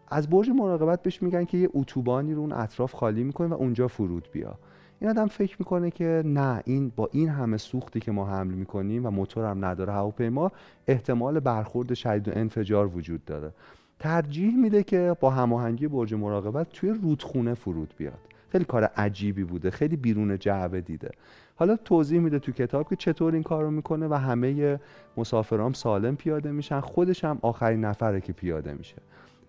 [0.08, 3.88] از برج مراقبت بهش میگن که یه اتوبانی رو اون اطراف خالی می‌کنه و اونجا
[3.88, 4.60] فرود بیا.
[5.00, 9.06] این آدم فکر می‌کنه که نه این با این همه سوختی که ما حمل می‌کنیم
[9.06, 10.52] و موتور هم نداره هواپیما
[10.88, 13.52] احتمال برخورد شدید و انفجار وجود داره.
[14.00, 18.20] ترجیح میده که با هماهنگی برج مراقبت توی رودخونه فرود بیاد.
[18.50, 21.12] خیلی کار عجیبی بوده خیلی بیرون جعبه دیده.
[21.56, 24.80] حالا توضیح میده تو کتاب که چطور این کارو می‌کنه و همه
[25.18, 28.96] مسافرام سالم پیاده میشن خودش هم آخرین نفره که پیاده میشه.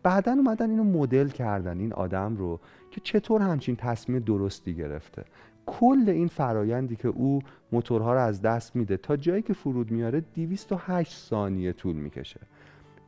[0.03, 5.25] بعدا اومدن اینو مدل کردن این آدم رو که چطور همچین تصمیم درستی گرفته.
[5.67, 10.23] کل این فرایندی که او موتورها رو از دست میده تا جایی که فرود میاره
[10.35, 12.41] 208 ثانیه طول می‌کشه.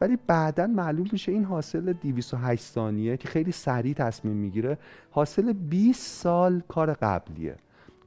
[0.00, 4.78] ولی بعدا معلوم میشه این حاصل 208 ثانیه که خیلی سریع تصمیم می‌گیره
[5.10, 7.56] حاصل 20 سال کار قبلیه.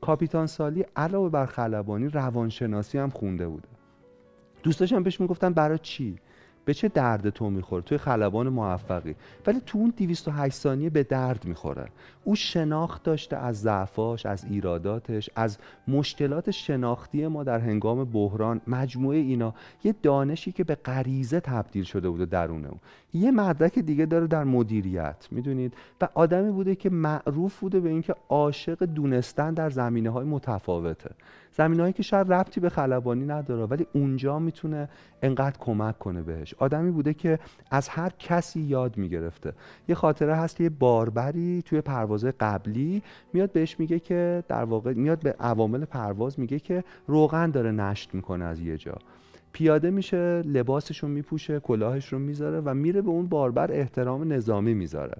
[0.01, 3.67] کاپیتان سالی علاوه بر خلبانی روانشناسی هم خونده بوده.
[4.63, 6.15] دوستاش هم بهش می‌گفتن برای چی؟
[6.65, 9.15] به چه درد تو می‌خوره؟ توی خلبان موفقی.
[9.47, 11.87] ولی تو اون 208 ثانیه به درد می‌خوره.
[12.23, 18.61] او شناخت داشته از ضعفاش از ایراداتش از مشکلات شناختی ما در هنگام بحران.
[18.67, 22.79] مجموعه اینا یه دانشی که به غریزه تبدیل شده بوده درون اون
[23.13, 28.15] یه مدرک دیگه داره در مدیریت می‌دونید؟ و آدمی بوده که معروف بوده به اینکه
[28.29, 31.09] عاشق دونستن در زمینه های متفاوته.
[31.53, 34.89] زمینهایی که شاید ربطی به خلبانی نداره ولی اونجا می‌تونه
[35.21, 36.53] انقدر کمک کنه بهش.
[36.53, 37.39] آدمی بوده که
[37.71, 39.53] از هر کسی یاد می‌گرفته.
[39.87, 45.19] یه خاطره هست یه باربری توی پرواز قبلی میاد بهش میگه که در واقع میاد
[45.19, 48.95] به عوامل پرواز میگه که روغن داره نشت می‌کنه از یه جا.
[49.53, 54.73] پیاده میشه لباسش رو میپوشه کلاهش رو می‌ذاره و میره به اون باربر احترام نظامی
[54.73, 55.17] می‌ذاره.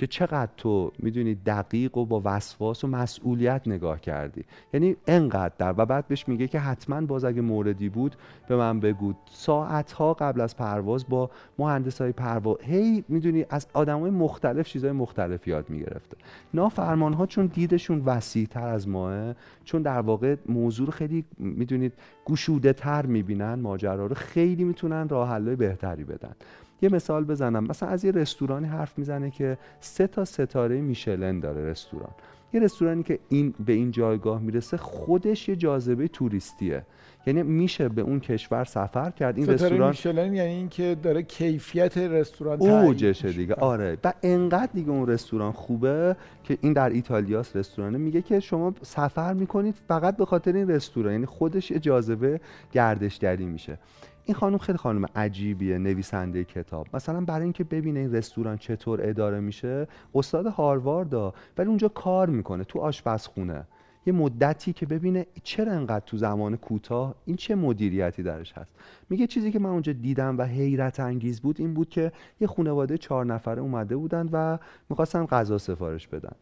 [0.00, 4.44] که چقدر تو می‌دونی دقیق و با وسواس و مسئولیت نگاه کردی.
[4.74, 8.16] یعنی انقدر در و بعد بهش میگه که حتما باز اگه موردی بود
[8.48, 9.14] به من بگو.
[9.30, 14.68] ساعت ها قبل از پرواز با مهندس های پرواز هی می‌دونی از آدم های مختلف
[14.68, 16.16] چیزهای مختلف یاد می‌گرفته.
[16.54, 19.34] نافرمان ها چون دیدشون وسیع تر از ماه
[19.64, 21.92] چون در واقع موضوع خیلی می‌دونید
[22.24, 26.34] گشوده تر می‌بینن ماجرا رو خیلی می‌تونن راه بهتری بدن.
[26.82, 27.64] یه مثال بزنم.
[27.64, 32.10] مثلا از یه رستورانی حرف می‌زنه که سه تا ستاره میشلن داره رستوران.
[32.52, 36.82] یه رستورانی که این به این جایگاه می‌رسه خودش یه جاذبه توریستیه.
[37.26, 39.38] یعنی میشه به اون کشور سفر کرد.
[39.38, 43.54] این رستوران میشلن یعنی اینکه داره کیفیت رستوران اوجشه دیگه.
[43.54, 43.98] آره.
[44.04, 47.98] و انقدر دیگه اون رستوران خوبه که این در ایتالیاس رستورانه.
[47.98, 51.12] میگه که شما سفر می‌کنید فقط به خاطر این رستوران.
[51.12, 52.40] یعنی خودش یه جاذبه
[52.72, 53.78] گردشگری میشه.
[54.24, 56.86] این خانم خیلی خانم عجیبیه نویسنده کتاب.
[56.94, 62.64] مثلا برای اینکه ببینه این رستوران چطور اداره میشه استاد هارواردا ولی اونجا کار می‌کنه
[62.64, 63.66] تو آشپزخونه.
[64.06, 68.74] یه مدتی که ببینه چرا انقدر تو زمان کوتاه این چه مدیریتی درش هست.
[69.10, 72.98] میگه چیزی که من اونجا دیدم و حیرت انگیز بود این بود که یه خانواده
[72.98, 74.58] چهار نفره اومده بودن و
[74.90, 76.32] می‌خواستن غذا سفارش بدن.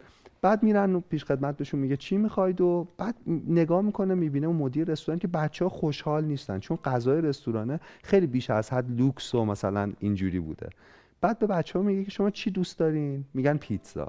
[0.43, 3.15] بعد میرن پیش خدمت بهشون میگه چی می‌خواید و بعد
[3.49, 8.27] نگاه می‌کنه می‌بینه اون مدیر رستوران که بچه ها خوشحال نیستن چون غذای رستورانه خیلی
[8.27, 10.69] بیش از حد لوکس و مثلا اینجوری بوده.
[11.21, 14.09] بعد به بچه ها میگه که شما چی دوست دارین؟ میگن پیتزا.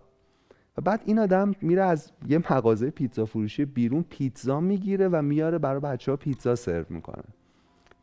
[0.78, 5.58] و بعد این آدم میره از یه مغازه پیتزا فروشی بیرون پیتزا می‌گیره و میاره
[5.58, 7.24] برای بچه ها پیتزا سرو می‌کنه.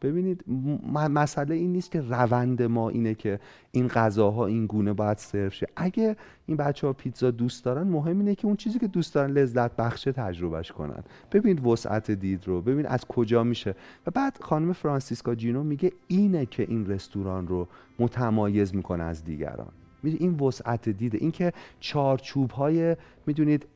[0.02, 0.44] ببینید
[0.92, 3.40] مسئله این نیست که روند ما اینه که
[3.72, 5.66] این غذاها این گونه باید سرو شه.
[5.76, 9.30] اگه این بچه ها پیتزا دوست دارن مهم اینه که اون چیزی که دوست دارن
[9.30, 11.04] لذت بخشه تجربهش کنن.
[11.32, 13.74] ببینید وسعت دید رو ببین از کجا میشه.
[14.06, 19.72] و بعد خانم فرانسیسکا جینو میگه اینه که این رستوران رو متمایز می‌کنه از دیگران.
[20.14, 23.66] این وسعت دیده اینکه چارچوب های می‌دونید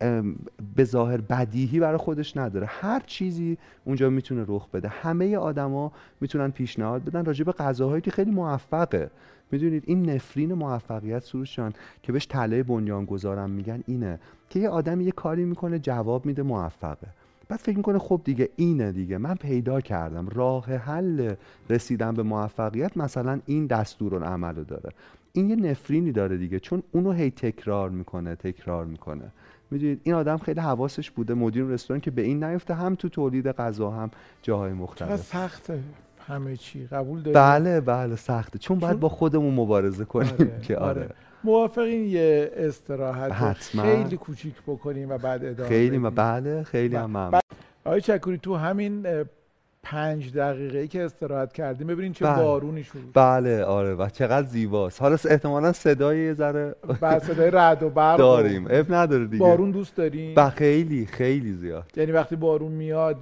[0.76, 2.66] به ظاهر بدیهی برای خودش نداره.
[2.66, 4.88] هر چیزی اونجا می‌تونه رخ بده.
[4.88, 9.10] همه آدما می‌تونن پیشنهاد بدن راجع به غذاهایی که خیلی موفقه.
[9.52, 14.18] می‌دونید این نفرین موفقیت سروشان که بهش تله بنیان گذارم میگن اینه
[14.50, 17.06] که یه آدم یه کاری می‌کنه جواب میده موفقه.
[17.48, 19.18] بعد فکر می‌کنه خب دیگه اینه دیگه.
[19.18, 20.28] من پیدا کردم.
[20.28, 21.34] راه حل
[21.70, 24.90] رسیدن به موفقیت مثلا این دستور عمل رو داره.
[25.32, 29.32] این یه نفرینی داره دیگه چون اونو هی تکرار می‌کنه تکرار می‌کنه.
[29.70, 33.48] می‌دونید این آدم خیلی حواسش بوده مدیر رستوران که به این نیفته هم تو تولید
[33.48, 34.10] غذا هم
[34.42, 35.20] جاهای مختلف.
[35.20, 35.80] سخته
[36.28, 36.86] همه چی.
[36.86, 38.58] قبول داری؟ بله بله سخته.
[38.58, 41.14] چون, باید با خودمون مبارزه کنیم آره، که آره, آره.
[41.44, 43.82] موافقین یه استراحت حتما.
[43.82, 47.40] خیلی کوچیک بکنیم و بعد ادامه خیلی بله خیلی هم ممنون.
[47.84, 49.06] آقای چکوری تو همین
[49.82, 52.42] پنج دقیقه ای که استراحت کردیم ببینین چه بله.
[52.42, 55.02] بارونی شروع بله آره و چقدر زیباست.
[55.02, 58.66] حالا احتمالا صدای یه ذره بله صدای رعد و برق داریم.
[58.70, 59.38] اب نداره دیگه.
[59.38, 61.84] بارون دوست داریم؟ با خیلی خیلی زیاد.
[61.96, 63.16] یعنی وقتی بارون میاد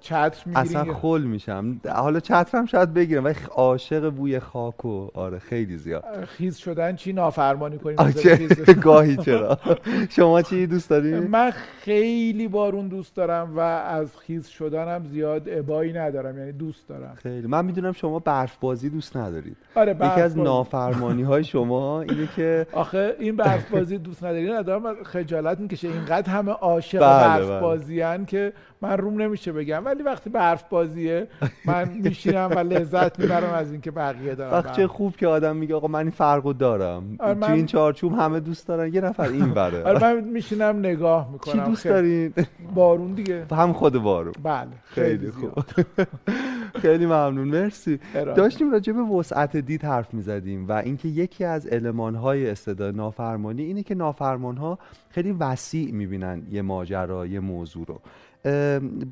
[0.00, 1.80] چتر می‌گیرین اصلا خل میشم.
[1.94, 6.04] حالا چترم شاید بگیرم ولی عاشق بوی خاک و آره خیلی زیاد.
[6.24, 7.96] خیز شدن چی نافرمانی کنیم؟
[8.82, 9.58] گاهی چرا؟
[10.16, 15.92] شما چی دوست داری؟ من خیلی بارون دوست دارم و از خیز شدنم زیاد ابایی
[15.98, 17.14] ندارم یعنی دوست دارم.
[17.22, 17.46] خیلی.
[17.46, 19.56] من می‌دونم شما برف بازی دوست ندارید.
[19.74, 20.42] آره یکی از برف بازی.
[20.42, 25.04] نافرمانی های شما اینه که آخه این برف بازی دوست نداری ندارم.
[25.04, 27.60] خجالت می‌کشه اینقدر همه عاشق بله، برف بله.
[27.60, 29.84] بازی که من روم نمیشه بگم.
[29.84, 31.26] ولی وقتی برف بازیه
[31.64, 35.74] من میشینم و لذت می‌برم از اینکه بقیه دارم وقت چه خوب که آدم میگه
[35.74, 37.16] آقا من این فرقو دارم.
[37.20, 38.94] آره، تو من- این چارچوب همه دوست دارن.
[38.94, 39.84] یه نفر این بره.
[39.84, 41.52] آره من میشینم نگاه می‌کنم.
[41.64, 42.34] چی دوست دارین؟
[42.74, 43.46] بارون دیگه.
[43.52, 45.32] هم خود بارو بله خیلی زیاد.
[45.32, 45.84] خوب.
[46.82, 48.00] خیلی ممنون مرسی.
[48.14, 53.82] داشتیم راجع به وسعت دید حرف می‌زدیم و اینکه یکی از المانهای استعداد نافرمانی اینه
[53.82, 54.78] که نافرمانها
[55.10, 58.00] خیلی وسیع می‌بینن یه ماجرا یه موضوع رو.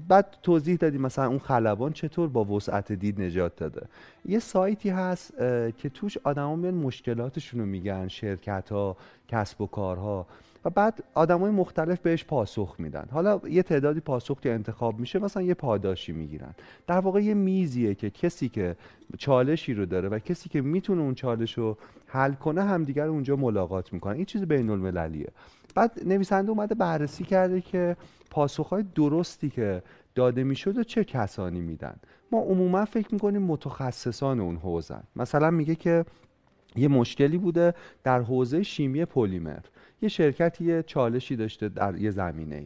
[0.08, 3.86] بعد توضیح دادیم مثلا اون خلبان چطور با وسعت دید نجات داده.
[4.24, 5.38] یه سایتی هست
[5.78, 8.96] که توش آدما میان مشکلاتشون رو میگن شرکت ها
[9.28, 10.26] کسب و کارها.
[10.64, 13.08] و بعد آدمای مختلف بهش پاسخ میدن.
[13.10, 16.54] حالا یه تعدادی پاسخ که انتخاب میشه مثلا یه پاداشی می‌گیرن.
[16.86, 18.76] در واقع یه میزیه که کسی که
[19.18, 23.92] چالشی رو داره و کسی که می‌تونه اون چالش رو حل کنه همدیگر اونجا ملاقات
[23.92, 24.14] می‌کنن.
[24.14, 25.28] این چیز بین المللیه
[25.74, 27.96] بعد نویسنده اومده بررسی کرده که
[28.30, 29.82] پاسخهای درستی که
[30.14, 31.96] داده می‌شد و چه کسانی میدن.
[32.32, 36.04] ما عموما فکر می‌کنیم متخصصان اون حوزن مثلا میگه که
[36.76, 39.58] یه مشکلی بوده در حوزه شیمی پلیمر.
[40.02, 42.64] یه شرکتی یه چالشی داشته در یه زمینه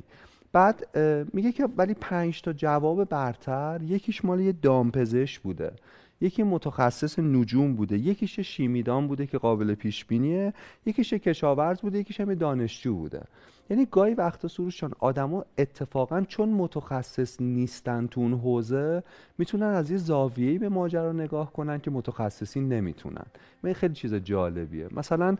[0.53, 0.99] بعد
[1.33, 5.73] میگه که ولی پنج تا جواب برتر یکیش مال یه دامپزشک بوده.
[6.21, 7.99] یکی متخصص نجوم بوده.
[7.99, 10.55] یکیش شیمیدان بوده که قابل پیش بینیه
[10.87, 11.99] یکیش کشاورز بوده.
[11.99, 13.23] یکیش هم دانشجو بوده.
[13.71, 19.03] یعنی گاهی وقتا سروشان آدما اتفاقا چون متخصص نیستن تو اون حوزه
[19.39, 23.27] می‌تونن از یه زاویه‌ای به ماجرا نگاه کنن که متخصصین نمی‌تونن.
[23.65, 24.89] این خیلی چیز جالبیه.
[24.93, 25.37] مثلا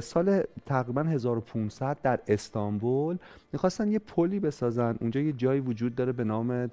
[0.00, 3.16] سال تقریبا 1500 در استانبول
[3.52, 4.96] می‌خواستن یه پلی بسازن.
[5.00, 6.70] اونجا یه جایی وجود داره به نام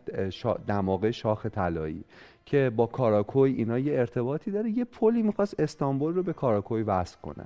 [0.68, 2.04] دماغه شاخ طلایی
[2.46, 4.70] که با کاراکوی اینا یه ارتباطی داره.
[4.70, 7.46] یه پلی می‌خواست استانبول رو به کاراکوی وصل کنه.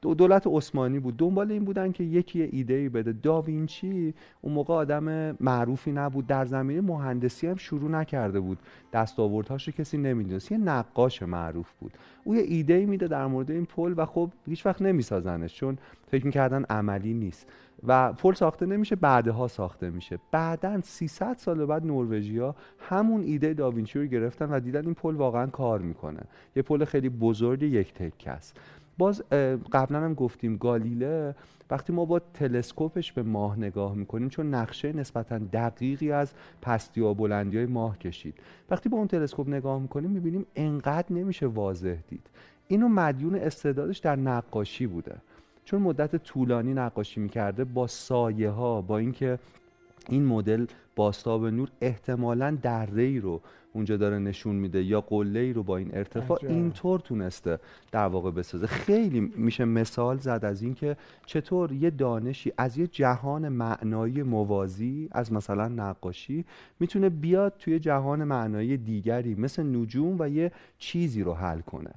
[0.00, 1.16] دولت عثمانی بود.
[1.16, 3.12] دنبال این بودن که یکی ایده ای بده.
[3.12, 6.26] داوینچی اون موقع آدم معروفی نبود.
[6.26, 8.58] در زمینه مهندسی هم شروع نکرده بود.
[8.92, 10.52] دستاوردهاش رو کسی نمی‌دونست.
[10.52, 11.92] یه نقاش معروف بود.
[12.24, 15.78] او یه ایده ای میده در مورد این پل و خب هیچ وقت نمیسازنش چون
[16.06, 17.46] فکر می‌کردن عملی نیست.
[17.86, 20.18] و پل ساخته نمیشه بعدها ساخته میشه.
[20.30, 25.46] بعدا 300 سال بعد نروژیا همون ایده داوینچی رو گرفتن و دیدن این پل واقعا
[25.46, 26.20] کار می‌کنه.
[26.56, 28.60] یه پل خیلی بزرگ یک تکه است.
[28.98, 29.22] باز
[29.72, 31.34] قبلا هم گفتیم گالیله.
[31.70, 36.32] وقتی ما با تلسکوپش به ماه نگاه می‌کنیم چون نقشه نسبتا دقیقی از
[36.62, 38.34] پستی و بلندی های ماه کشید.
[38.70, 42.26] وقتی با اون تلسکوپ نگاه می‌کنیم می‌بینیم انقدر نمیشه واضح دید.
[42.68, 45.16] اینو مدیون استعدادش در نقاشی بوده.
[45.64, 49.38] چون مدت طولانی نقاشی می‌کرده با سایه ها با اینکه
[50.08, 53.40] این مدل باستاب نور احتمالا دره ای رو
[53.72, 56.38] اونجا داره نشون میده یا قله ای رو با این ارتفاع.
[56.42, 57.58] اینطور تونسته
[57.92, 58.66] در واقع بسازه.
[58.66, 65.32] خیلی میشه مثال زد از اینکه چطور یه دانشی از یه جهان معنایی موازی از
[65.32, 66.44] مثلا نقاشی
[66.80, 71.90] می‌تونه بیاد توی جهان معنایی دیگری مثل نجوم و یه چیزی رو حل کنه.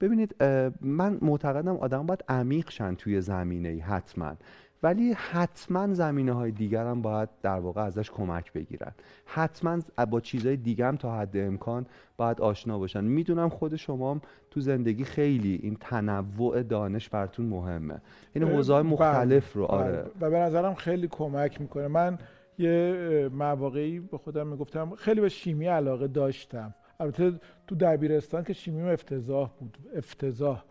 [0.00, 0.42] ببینید
[0.80, 4.34] من معتقدم آدم باید عمیق شن توی زمینه ای حتما.
[4.82, 8.92] ولی حتما زمینه های دیگر هم باید در واقع ازش کمک بگیرن.
[9.24, 9.78] حتما
[10.10, 11.86] با چیزهای دیگه هم تا حد امکان
[12.16, 13.04] باید آشنا باشن.
[13.04, 18.00] می‌دونم خود شما هم تو زندگی خیلی این تنوع دانش براتون مهمه.
[18.32, 19.76] این حوزه های بله، مختلف رو بله.
[19.76, 20.06] آره.
[20.20, 21.88] و به نظرم خیلی کمک می‌کنه.
[21.88, 22.18] من
[22.58, 26.74] یه مواقعی به خودم می‌گفتم خیلی به شیمی علاقه داشتم.
[27.00, 27.32] البته
[27.66, 30.62] تو دبیرستان که شیمیم افتضاح بود افتضاح.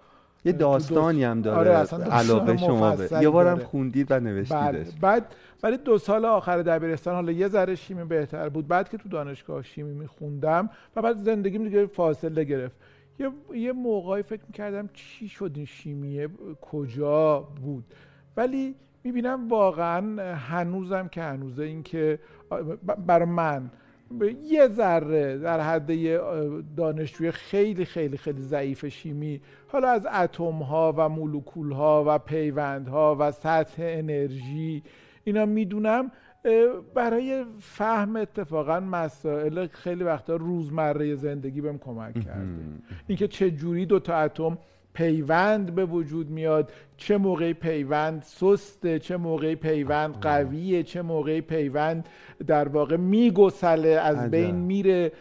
[0.48, 3.60] یه داستانی هم داره آره، اصلا علاقه شما به یه بارم.
[3.60, 4.88] خوندید و نوشتیدش.
[5.02, 5.26] بعد بعد
[5.64, 8.68] ولی دو سال آخر دبیرستان حالا یه ذره شیمی بهتر بود.
[8.68, 12.76] بعد که تو دانشگاه شیمی میخوندم و بعد زندگیم دیگه فاصله گرفت.
[13.20, 16.30] یه یه موقعی فکر می‌کردم چی شد این شیمیه؟
[16.62, 17.84] کجا بود؟
[18.38, 22.20] ولی می‌بینم واقعا هنوزم که هنوزه این که
[23.08, 23.72] برای من
[24.43, 25.91] یه ذره در حد
[26.76, 32.88] دانشجوی خیلی خیلی خیلی ضعیف شیمی حالا از اتم ها و مولکول ها و پیوند
[32.88, 34.84] ها و سطح انرژی
[35.24, 36.12] اینا می‌دونم
[36.96, 42.63] برای فهم اتفاقا مسائل خیلی وقتا روزمره زندگی بهم کمک کرده.
[43.08, 44.58] اینکه چه جوری دو تا اتم
[44.93, 52.10] پیوند به وجود میاد چه موقعی پیوند سسته چه موقعی پیوند قویه چه موقعی پیوند
[52.48, 54.32] در واقع میگسله از.
[54.32, 55.12] بین میره.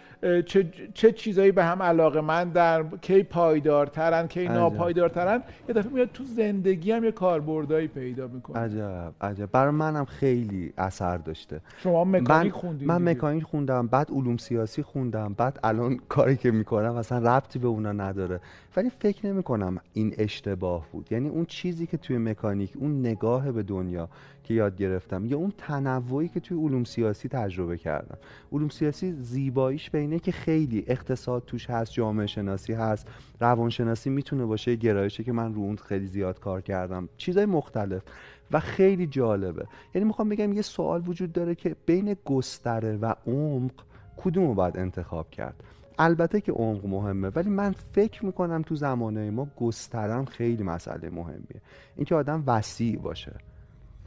[0.47, 5.43] چه, چه چیزایی به هم علاقه من در کی پایدارترن کی ناپایدارترن.
[5.69, 8.59] یه دفعه میاد تو زندگی هم یه کاربردایی پیدا می‌کنه.
[8.59, 9.51] عجب عجب.
[9.53, 11.61] برای منم خیلی اثر داشته.
[11.79, 16.95] شما مکانیک خوندید من مکانیک خوندم بعد علوم سیاسی خوندم بعد الان کاری که می‌کنم
[16.95, 18.41] اصلا ربطی به اونا نداره.
[18.77, 21.13] ولی فکر نمی کنم این اشتباه بود.
[21.13, 24.09] یعنی اون چیزی که توی مکانیک اون نگاه به دنیا
[24.45, 28.19] که یاد گرفتم یا اون تنوعی که توی علوم سیاسی تجربه کردم.
[28.53, 33.07] علوم سیاسی زیباییش به اینه که خیلی اقتصاد توش هست جامعه شناسی هست
[33.41, 37.09] روانشناسی می‌تونه باشه گرایشی که من رو اون خیلی زیاد کار کردم.
[37.17, 38.03] چیزای مختلف
[38.51, 39.67] و خیلی جالبه.
[39.95, 43.73] یعنی می‌خوام بگم یه سوال وجود داره که بین گستره و عمق
[44.17, 45.63] کدوم رو باید انتخاب کرد؟
[45.99, 51.61] البته که عمق مهمه ولی من فکر می‌کنم تو زمانه ما گسترم خیلی مسئله مهمیه.
[51.97, 53.33] اینکه آدم وسیع باشه.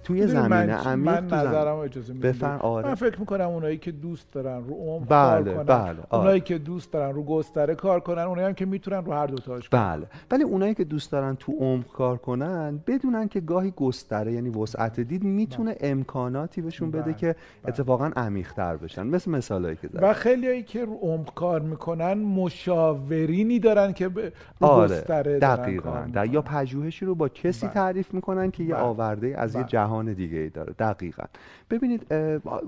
[0.04, 2.88] توی زمینه عمیق من نظرم اجازه بفر آره.
[2.88, 6.22] من فکر می‌کنم اونایی که دوست دارن رو عمق بله، کار کنن بله، آره.
[6.22, 9.36] اونایی که دوست دارن رو گستره کار کنن اونایی هم که می‌تونن رو هر دو
[9.36, 14.34] تاش بله ولی اونایی که دوست دارن تو عمق کار کنن بدونن که گاهی گستره
[14.34, 15.91] یعنی وسعت دید می‌تونه بله.
[15.91, 17.14] امکاناتی بهشون بده بله.
[17.14, 17.36] که بله.
[17.68, 22.14] اتفاقا عمیق تر بشن مثل مثالایی که زدم و خیلیایی که رو عمق کار می‌کنن
[22.14, 24.22] مشاورینی دارن که رو
[24.62, 24.95] آره.
[24.95, 27.74] گستره دقیقاً یا پژوهشی رو با کسی بله.
[27.74, 28.84] تعریف می‌کنن که یه بله.
[28.84, 29.70] آورده از یه بله.
[29.90, 31.24] جهان دیگه ای داره دقیقا.
[31.70, 32.14] ببینید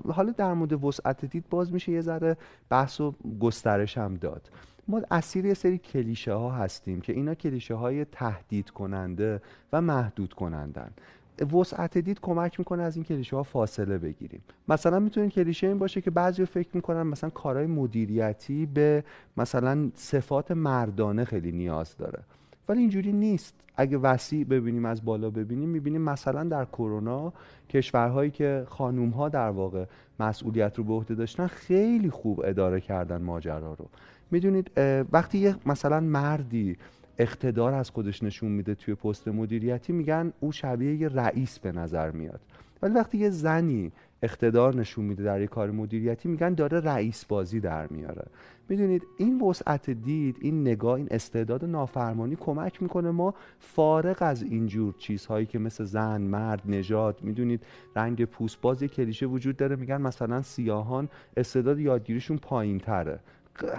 [0.08, 2.36] حالا در مورد وسعت دید باز میشه یه ذره
[2.68, 4.50] بحث و گسترش هم داد.
[4.88, 9.40] ما اسیر یه سری کلیشه ها هستیم که اینا کلیشه های تهدید کننده
[9.72, 10.90] و محدود کنندن.
[11.52, 14.42] وسعت دید کمک می‌کنه از این کلیشه ها فاصله بگیریم.
[14.68, 19.04] مثلا می‌تونه کلیشه این باشه که بعضی فکر می‌کنن مثلا کارهای مدیریتی به
[19.36, 22.22] مثلا صفات مردانه خیلی نیاز داره.
[22.68, 23.54] ولی اینجوری نیست.
[23.76, 27.32] اگه وسیع ببینیم از بالا ببینیم می‌بینیم مثلا در کرونا
[27.70, 29.84] کشورهایی که خانوم ها در واقع
[30.20, 33.88] مسئولیت رو به عهده داشتن خیلی خوب اداره کردن ماجرا رو.
[34.30, 34.70] می‌دونید
[35.12, 36.76] وقتی یه مثلا مردی
[37.18, 42.10] اقتدار از خودش نشون میده توی پست مدیریتی میگن او شبیه یه رئیس به نظر
[42.10, 42.40] میاد.
[42.82, 43.92] ولی وقتی یه زنی
[44.22, 48.24] اقتدار نشون میده در یه کار مدیریتی میگن داره رئیس بازی در میاره.
[48.68, 54.94] می‌دونید این وسعت دید این نگاه این استعداد نافرمانی کمک می‌کنه ما فارغ از اینجور
[54.98, 57.66] چیزهایی که مثل زن مرد نژاد می‌دونید
[57.96, 63.20] رنگ پوست باز کلیشه وجود داره میگن مثلا سیاهان استعداد یادگیریشون پایین تره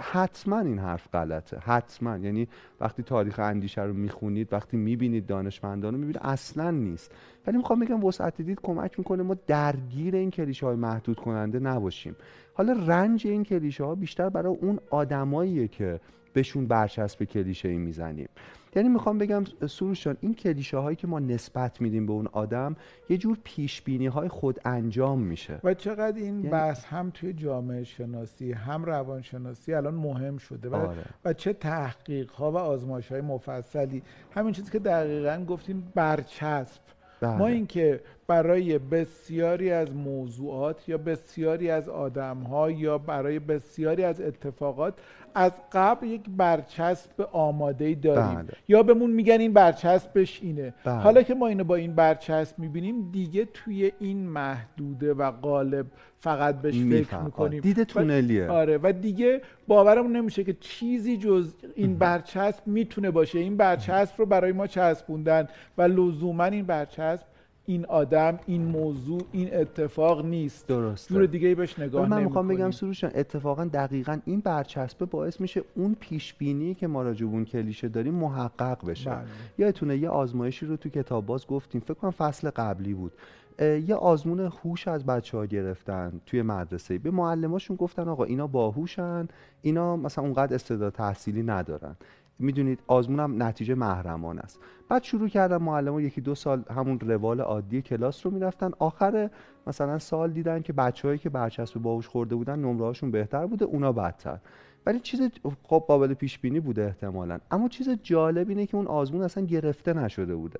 [0.00, 1.58] حتما این حرف غلطه.
[1.58, 2.16] حتما.
[2.18, 2.48] یعنی
[2.80, 7.12] وقتی تاریخ اندیشه رو می‌خونید وقتی می‌بینید دانشمندان رو می‌بینید اصلا نیست.
[7.46, 12.16] ولی می‌خوام بگم وسعت دید کمک می‌کنه ما درگیر این کلیشه های محدود کننده نباشیم.
[12.54, 16.00] حالا رنج این کلیشه ها بیشتر برای اون آدماییه که
[16.34, 18.28] بهشون برچسب کلیشه ای می‌زنیم
[18.76, 22.76] یعنی می‌خوام بگم سروشان این کلیشه هایی که ما نسبت میدیم به اون آدم
[23.08, 26.48] یه جور پیش بینی های خود انجام میشه و چقدر این یعنی...
[26.48, 31.04] بحث هم توی جامعه شناسی هم روانشناسی الان مهم شده و, آره.
[31.24, 36.80] و چه تحقیق ها و آزمایش های مفصلی همین چیزی که دقیقا گفتیم برچسب
[37.20, 37.36] بله.
[37.36, 44.94] ما اینکه برای بسیاری از موضوعات یا بسیاری از آدمها یا برای بسیاری از اتفاقات
[45.34, 48.38] از قبل یک برچسب آماده داریم.
[48.38, 48.52] بله.
[48.68, 50.74] یا بهمون میگن این برچسبش اینه.
[50.84, 50.94] بله.
[50.94, 55.86] حالا که ما اینو با این برچسب می‌بینیم دیگه توی این محدوده و قالب
[56.18, 57.60] فقط بهش فکر می‌کنیم.
[57.60, 58.48] دید تونلیه.
[58.48, 63.38] آره و دیگه باورمون نمیشه که چیزی جز این برچسب می‌تونه باشه.
[63.38, 67.26] این برچسب رو برای ما چسبوندن و لزوما این برچسب
[67.66, 70.66] این آدم این موضوع این اتفاق نیست.
[70.66, 75.40] درست جور دیگه ای بهش نگاه من می‌خوام بگم سروشان اتفاقا دقیقا این برچسبه باعث
[75.40, 79.10] میشه اون پیش بینی که ما راجع اون کلیشه داریم محقق بشه.
[79.10, 79.24] بله.
[79.58, 83.12] یادتونه یه آزمایشی رو تو کتاب باز گفتیم فکر کنم فصل قبلی بود.
[83.60, 86.98] یه آزمون هوش از بچه ها گرفتن توی مدرسه.
[86.98, 89.28] به معلماشون گفتن آقا اینا باهوشن
[89.62, 91.96] اینا مثلا اونقدر استعداد تحصیلی ندارن.
[92.38, 94.60] می‌دونید آزمونم نتیجه محرمان است.
[94.88, 98.70] بعد شروع کردن معلم یکی دو سال همون روال عادی کلاس رو می‌رفتن.
[98.78, 99.30] آخر
[99.66, 103.92] مثلا سال دیدن که بچههایی که برچسب باهوش خورده بودن نمره هاشون بهتر بوده اونا
[103.92, 104.38] بدتر.
[104.86, 105.30] ولی چیز
[105.62, 107.38] خب قابل پیش بینی بوده احتمالا.
[107.50, 110.58] اما چیز جالب اینه که اون آزمون اصلا گرفته نشده بوده.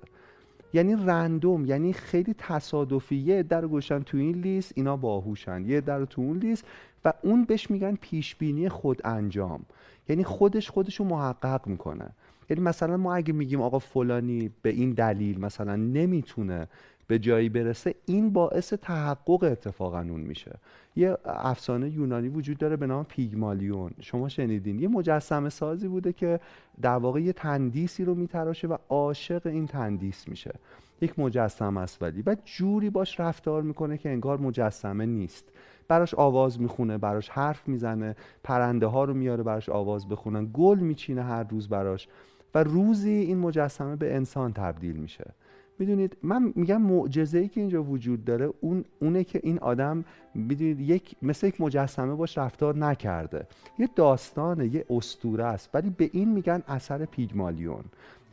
[0.73, 5.65] یعنی رندوم یعنی خیلی تصادفی یه در گوشن تو این لیست اینا باهوشن.
[5.65, 6.65] یه در تو اون لیست
[7.05, 9.65] و اون بهش میگن پیش بینی خود انجام.
[10.09, 12.09] یعنی خودش خودشو محقق می‌کنه.
[12.49, 16.67] یعنی مثلا ما اگه میگیم آقا فلانی به این دلیل مثلا نمی‌تونه
[17.07, 20.59] به جایی برسه این باعث تحقق اتفاقا اون میشه.
[20.95, 23.91] یه افسانه یونانی وجود داره به نام پیگمالیون.
[23.99, 26.39] شما شنیدین؟ یه مجسمه سازی بوده که
[26.81, 30.53] در واقع یه تندیسی رو میتراشه و عاشق این تندیس میشه.
[31.01, 32.23] یک مجسمه است ولی.
[32.25, 35.45] و جوری باش رفتار می‌کنه که انگار مجسمه نیست.
[35.87, 41.23] براش آواز می‌خونه براش حرف می‌زنه پرنده ها رو میاره براش آواز بخونن گل میچینه
[41.23, 42.07] هر روز براش
[42.55, 45.33] و روزی این مجسمه به انسان تبدیل میشه.
[45.79, 50.05] می‌دونید من میگم معجزه ای که اینجا وجود داره اون اونه که این آدم
[50.35, 53.47] می‌دونید یک مثل یک مجسمه باش رفتار نکرده.
[53.79, 57.83] یه داستانه یه استوره است ولی به این میگن اثر پیگمالیون.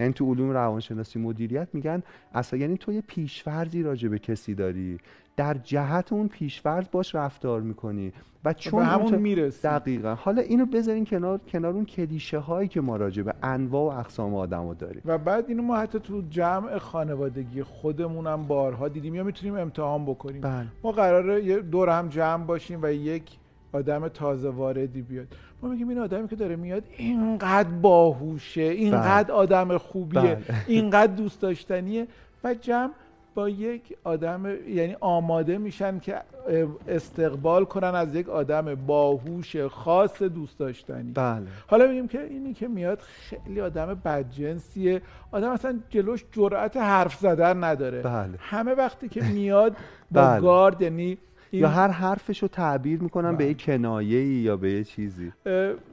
[0.01, 2.03] یعنی تو علوم روانشناسی مدیریت میگن
[2.34, 4.99] اصلا یعنی تو یه پیشفرضی راجع به کسی داری.
[5.36, 8.12] در جهت اون پیشفرض باش رفتار می‌کنی.
[8.44, 9.68] و چون به همون می‌رسی.
[9.68, 10.14] دقیقا.
[10.14, 14.34] حالا اینو بذارین کنار کنار اون کلیشه هایی که ما راجع به انواع و اقسام
[14.34, 15.02] آدمو داریم.
[15.04, 20.40] و بعد اینو ما حتی تو جمع خانوادگی خودمونم بارها دیدیم یا می‌تونیم امتحان بکنیم.
[20.40, 20.66] بله.
[20.82, 23.22] ما قراره یه دور هم جمع باشیم و یک
[23.72, 25.26] آدم تازه واردی بیاد.
[25.62, 30.38] ما میگیم این آدمی که داره میاد اینقدر باهوشه اینقدر آدم خوبیه بله.
[30.66, 32.06] اینقدر دوست داشتنیه
[32.44, 32.90] و جمع
[33.34, 36.20] با یک آدم یعنی آماده میشن که
[36.88, 41.12] استقبال کنن از یک آدم باهوش خاص دوست داشتنی.
[41.12, 41.46] بله.
[41.66, 45.02] حالا میگیم که اینی که میاد خیلی آدم بدجنسیه.
[45.30, 48.02] آدم اصلا جلوش جرأت حرف زدن نداره.
[48.02, 48.34] بله.
[48.38, 49.72] همه وقتی که میاد
[50.10, 50.40] با بله.
[50.40, 51.18] گارد یعنی
[51.53, 53.48] یا هر حرفش رو تعبیر می‌کنن به بله.
[53.48, 55.32] یه کنایه یا به یه چیزی؟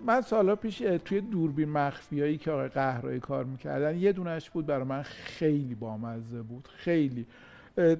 [0.05, 4.83] من سالها پیش توی دوربین مخفیایی که آقای قهرایی کار می‌کردن یه دونش بود برای
[4.83, 7.25] من خیلی بامزه بود خیلی.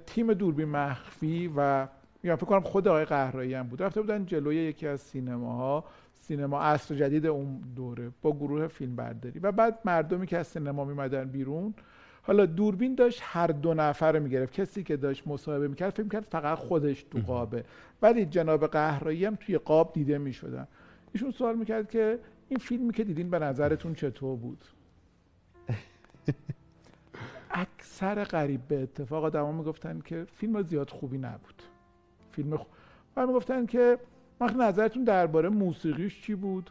[0.06, 1.88] تیم دوربین مخفی و
[2.24, 3.82] میگم فکر کنم خود آقای قهرایی هم بود.
[3.82, 5.84] رفته بودن جلوی یکی از سینماها
[6.14, 10.86] سینما عصر جدید اون دوره با گروه فیلم برداری و بعد مردمی که از سینما
[10.86, 11.74] میمدن بیرون
[12.30, 14.54] حالا دوربین داشت هر دو نفر رو می‌گرفت.
[14.54, 17.64] کسی که داشت مصاحبه می‌کرد فکر می‌کرد فقط خودش تو قابه.
[18.02, 20.68] ولی جناب قهرایی هم توی قاب دیده می‌شدن.
[21.14, 22.20] ایشون سوال می‌کرد که
[22.50, 24.66] این فیلمی که دیدین به نظرتون چطور بود؟
[27.52, 31.64] اکثر قریب به اتفاق آدما می‌گفتن که فیلم زیاد خوبی نبود.
[32.32, 32.68] فیلم خوب
[33.16, 33.98] و می‌گفتن که
[34.40, 36.70] وقت نظرتون درباره موسیقیش چی بود؟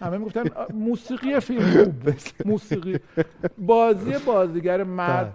[0.00, 1.94] همه می‌گفتن موسیقی فیلم خوب.
[2.50, 2.98] موسیقی.
[3.58, 5.34] بازی بازیگر مرد.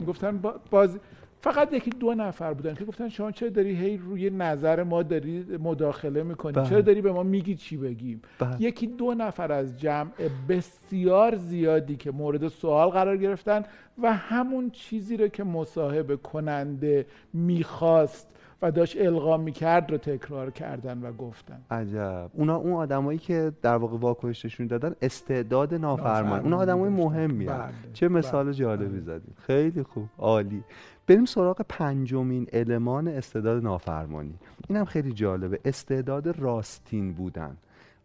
[0.00, 0.98] می‌گفتن با- بازی
[1.40, 5.44] فقط یکی دو نفر بودن که گفتن شما چرا داری هی روی نظر ما داری
[5.60, 6.68] مداخله می‌کنی؟ بله.
[6.68, 8.62] چرا داری به ما میگی چی بگیم؟ بله.
[8.62, 10.10] یکی دو نفر از جمع
[10.48, 13.62] بسیار زیادی که مورد سوال قرار گرفتن
[14.02, 18.28] و همون چیزی رو که مصاحبه کننده می‌خواست
[18.62, 21.60] و داشت القا می‌کرد رو تکرار کردن و گفتن.
[21.70, 22.30] عجب.
[22.32, 26.90] اونا اون آدمایی که در واقع واکنششون دادن استعداد نافرمان اونا آدمای.
[26.90, 27.72] مهمی بله.
[27.92, 28.54] چه مثال بله.
[28.54, 29.00] جالبی بله.
[29.00, 30.08] زدیم خیلی خوب.
[30.18, 30.64] عالی.
[31.06, 34.34] بریم سراغ پنجمین المان استعداد نافرمانی.
[34.68, 35.60] اینم خیلی جالبه.
[35.64, 37.56] استعداد راستین بودن.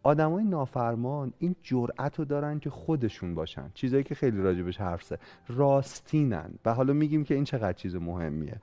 [0.02, 3.70] آدمای نافرمان این جرأت رو دارن که خودشون باشن.
[3.74, 5.18] چیزایی که خیلی راجبش حرف زد.
[5.48, 6.50] راستینن.
[6.64, 8.56] و حالا میگیم که این چقدر چیز مهمیه.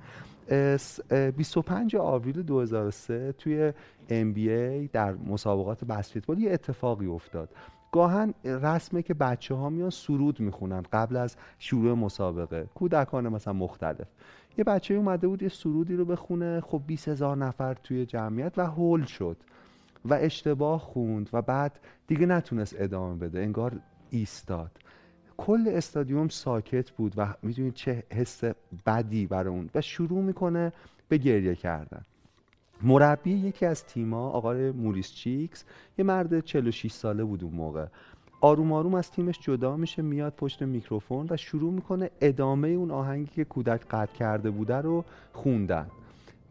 [0.50, 3.74] 25 آوریل 2003 توی
[4.10, 7.50] NBA در مسابقات بسکتبال یه اتفاقی افتاد.
[7.92, 12.68] گاهن رسمه که بچه ها میان سرود می‌خونن قبل از شروع مسابقه.
[12.76, 14.08] کودکان مثلا مختلف.
[14.58, 18.66] یه بچه اومده بود یه سرودی رو بخونه خب 20 هزار نفر توی جمعیت و
[18.66, 19.38] هول شد
[20.06, 23.80] و اشتباه خوند و بعد دیگه نتونست ادامه بده انگار
[24.10, 24.72] ایستاد.
[25.40, 28.44] کل استادیوم ساکت بود و می‌دونید چه حس
[28.86, 29.70] بدی برای اون.
[29.76, 30.74] و شروع می‌کنه
[31.10, 32.02] به گریه کردن.
[32.82, 35.64] مربی یکی از تیما آقای موریس چیکس
[35.98, 37.86] یه مرد 46 ساله بود اون موقع.
[38.42, 43.32] آروم آروم از تیمش جدا میشه میاد پشت میکروفون و شروع می‌کنه ادامه اون آهنگی
[43.36, 45.88] که کودک قطع کرده بوده رو خوندن.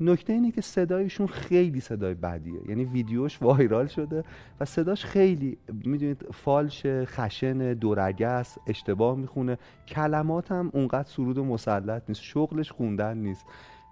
[0.00, 2.60] نکته اینه که صدایشون خیلی صدای بدیه.
[2.68, 4.24] یعنی ویدیوش وایرال شده
[4.60, 9.58] و صداش خیلی می‌دونید فالش خشن دورگس اشتباه می‌خونه.
[9.88, 12.22] کلمات هم اونقدر سرود و مسلط نیست.
[12.22, 13.46] شغلش خوندن نیست.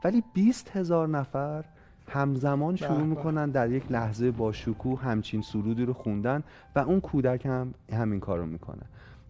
[0.05, 1.65] ولی 20 هزار نفر
[2.09, 3.03] همزمان شروع.
[3.03, 6.43] می‌کنن در یک لحظه با شکوه همچین سرودی رو خوندن
[6.77, 8.83] و اون کودک هم همین کارو می‌کنه.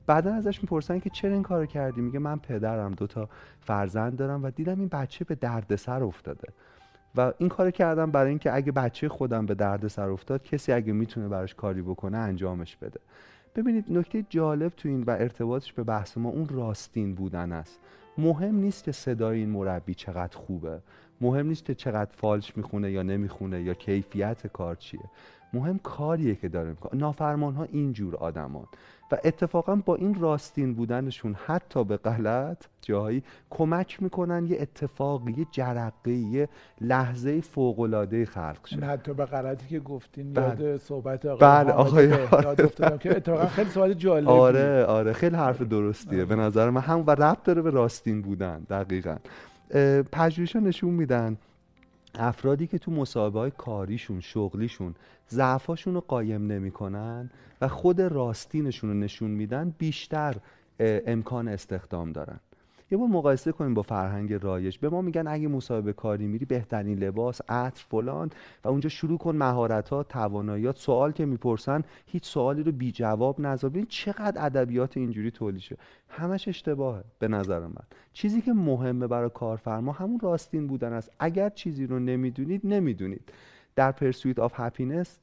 [0.07, 3.29] بعدا ازش می‌پرسن که چرا این کارو کردی؟ میگه من پدرم دوتا
[3.61, 6.49] فرزند دارم و دیدم این بچه به دردسر افتاده.
[7.17, 11.29] و این کارو کردم برای اینکه اگه بچه خودم به دردسر افتاد کسی اگه می‌تونه
[11.29, 13.01] براش کاری بکنه انجامش بده.
[13.55, 17.81] ببینید نکته جالب تو این و ارتباطش به بحث ما اون راستین بودن است.
[18.19, 20.81] مهم نیست که صدای این مربی چقدر خوبه.
[21.21, 25.01] مهم نیست که چقدر فالش می‌خونه یا نمی‌خونه یا کیفیت کار چیه.
[25.53, 27.01] مهم کاریه که داره می‌کنه.
[27.01, 28.67] نافرمان ها اینجور آدمان.
[29.13, 35.47] و اتفاقا با این راستین بودنشون حتی به غلط جایی کمک می‌کنن یه اتفاقی یه
[35.51, 36.49] جرقه یه
[36.81, 38.77] لحظه فوق العاده خلق شه.
[38.77, 40.35] حتی به غلطی که گفتین.
[40.35, 45.37] یاد صحبت آقای بله، آقای- بهنام افتادم که اتفاقا خیلی سوال جالبی آره آره خیلی
[45.37, 46.81] حرف درستیه به نظر من.
[46.81, 49.17] هم و ربط داره به راستین بودن دقیقا.
[50.13, 51.37] پژوهش‌ها نشون میدن
[52.17, 54.95] افرادی که تو مسابقه های کاریشون شغلیشون
[55.31, 60.37] ضعفاشون رو قایم نمی‌کنن و خود راستینشون رو نشون میدن بیشتر
[60.81, 62.41] امکان استخدام دارن.
[62.91, 64.79] یه بار مقایسه کنیم با فرهنگ رایج.
[64.79, 68.31] به ما میگن اگه مصاحبه کاری میری بهترین لباس عطر فلان.
[68.65, 73.41] و اونجا شروع کن مهارت ها تواناییات سوال که می‌پرسن هیچ سوالی رو بی جواب
[73.41, 73.71] نذار.
[73.71, 75.79] ببین چقدر ادبیات اینجوری تولید شده
[76.09, 77.85] همش اشتباهه به نظر من.
[78.13, 81.11] چیزی که مهمه برای کارفرما همون راستین بودن است.
[81.19, 83.33] اگر چیزی رو نمی‌دونید نمی‌دونید.
[83.77, 85.19] در Pursuit of Happyness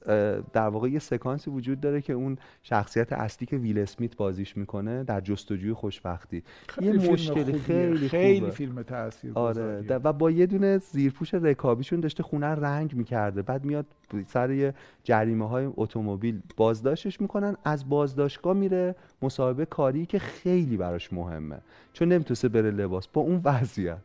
[0.53, 5.03] در واقع یه سکانسی وجود داره که اون شخصیت اصلی که ویل اسمیت بازیش می‌کنه
[5.03, 6.43] در جستجوی خوشبختی.
[6.67, 7.57] خیلی یه خوبیه.
[7.57, 8.51] خیلی خیلی خوبه.
[8.51, 8.85] فیلم
[9.33, 13.41] آره و با یه دونه زیرپوش رکابیشون داشته خونه رنگ می‌کرده.
[13.41, 13.85] بعد میاد
[14.27, 14.73] سر یه
[15.03, 16.41] جریمه های اتومبیل.
[16.57, 21.57] بازداشتش می‌کنن از بازداشتگاه میره مصاحبه کاری که خیلی براش مهمه.
[21.93, 23.07] چون نمی‌تونسته بره لباس.
[23.07, 24.01] با اون وضعیت.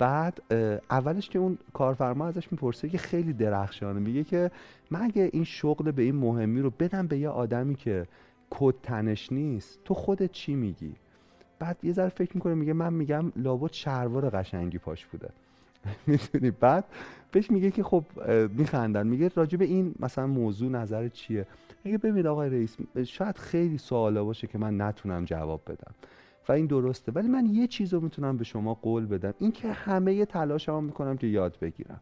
[0.00, 0.42] بعد
[0.90, 4.00] اولش که اون کارفرما ازش می‌پرسه که خیلی درخشانه.
[4.00, 4.50] میگه که
[4.90, 8.06] من اگه این شغل به این مهمی رو بدم به یه آدمی که
[8.50, 10.94] کد تنش نیست تو خودت چی میگی؟
[11.58, 15.28] بعد یه ذره فکر می‌کنه میگه من میگم لابد شلوار قشنگی پاش بوده.
[16.06, 16.84] می‌دونی؟ بعد
[17.32, 18.04] بهش میگه که خب
[18.56, 19.06] میخندن.
[19.06, 21.46] میگه راجع به این مثلا موضوع نظر چیه؟
[21.84, 25.94] میگه ببین آقای رئیس شاید خیلی سوالا باشه که من نتونم جواب بدم.
[26.48, 27.12] و این درسته.
[27.12, 29.34] ولی من یه چیز رو می‌تونم به شما قول بدم.
[29.38, 32.00] این که همه تلاشمو می‌کنم که یاد بگیرم.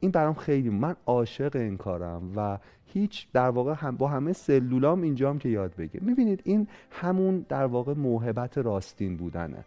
[0.00, 5.02] این برام خیلی من عاشق این کارم و هیچ در واقع هم با همه سلولام
[5.02, 9.64] اینجام که یاد بگیر می‌بینید این همون در واقع موهبت راستین بودنه.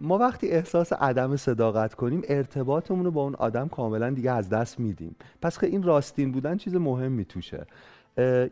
[0.00, 4.80] ما وقتی احساس عدم صداقت کنیم ارتباطمون رو با اون آدم کاملا دیگه از دست
[4.80, 5.16] میدیم.
[5.42, 7.66] پس خیلی این راستین بودن چیز مهمی توشه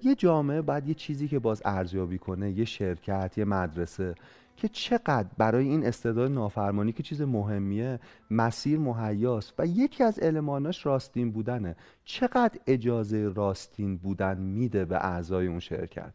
[0.02, 4.14] یه جامعه باید یه چیزی که باز ارزیابی کنه یه شرکت یه مدرسه
[4.60, 8.00] که چقدر برای این استعداد نافرمانی که چیز مهمیه
[8.30, 11.76] مسیر مهیاست و یکی از الماناش راستین بودنه.
[12.04, 16.12] چقدر اجازه راستین بودن میده به اعضای اون شرکت؟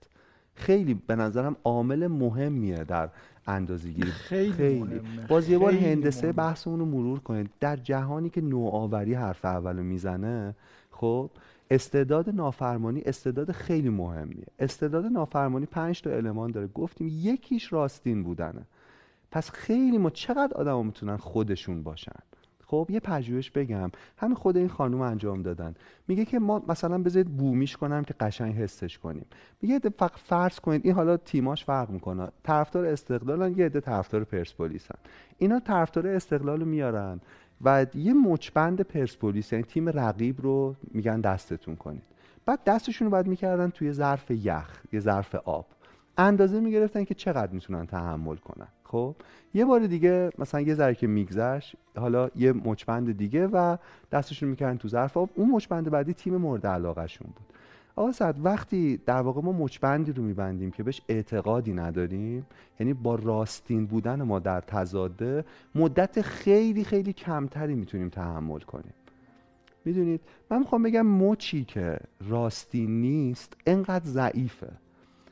[0.55, 3.09] خیلی به نظرم عامل مهمیه در
[3.47, 4.11] اندازه‌گیری.
[4.11, 5.27] خیلی مهمه.
[5.27, 6.31] باز یه بار خیلی هندسه.
[6.31, 7.49] بحثمون رو مرور کنید.
[7.59, 10.55] در جهانی که نوآوری حرف اولو می‌زنه
[10.91, 11.29] خب
[11.74, 14.45] استعداد نافرمانی استعداد خیلی مهمیه.
[14.59, 16.67] استعداد نافرمانی پنج تا المان داره.
[16.67, 18.61] گفتیم یکیش راستین بودنه.
[19.32, 22.19] پس خیلی ما چقدر آدما می‌تونن خودشون باشن؟
[22.65, 23.91] خب یه پژوهش بگم.
[24.17, 25.76] همین خود این خانم انجام دادن.
[26.07, 29.26] میگه که ما مثلا بذارید بومیش کنم که قشنگ حسش کنیم.
[29.61, 32.28] میگه فقط فرض کنید این حالا تیماش فرق می‌کنه.
[32.43, 34.95] طرفدار استقلالن یه عده طرفدار پرسپولیسن.
[35.38, 37.19] اینا طرفدار استقلال میارن.
[37.64, 42.03] و یه مچبند پرسپولیس یعنی تیم رقیب رو میگن دستتون کنید.
[42.45, 45.66] بعد دستشون رو بعد می‌کردن توی ظرف یخ یه ظرف آب.
[46.18, 48.68] اندازه می‌گرفتن که چقدر می‌تونن تحمل کنن.
[48.84, 49.16] خب؟
[49.53, 53.78] یه بار دیگه مثلا یه ذره که میگذشت حالا یه مچبند دیگه و
[54.11, 55.30] دستشون می‌کردن تو ظرف آب.
[55.36, 57.45] اون مچبند بعدی تیم مورد علاقهشون بود.
[57.95, 62.45] آقا سعد وقتی در واقع ما مچبندی رو میبندیم که بهش اعتقادی نداریم
[62.79, 68.93] یعنی با راستین بودن ما در تضاده مدت خیلی خیلی کمتری می‌تونیم تحمل کنیم.
[69.85, 70.21] می‌دونید؟
[70.51, 74.71] من می‌خوام بگم مچی که راستین نیست انقدر ضعیفه.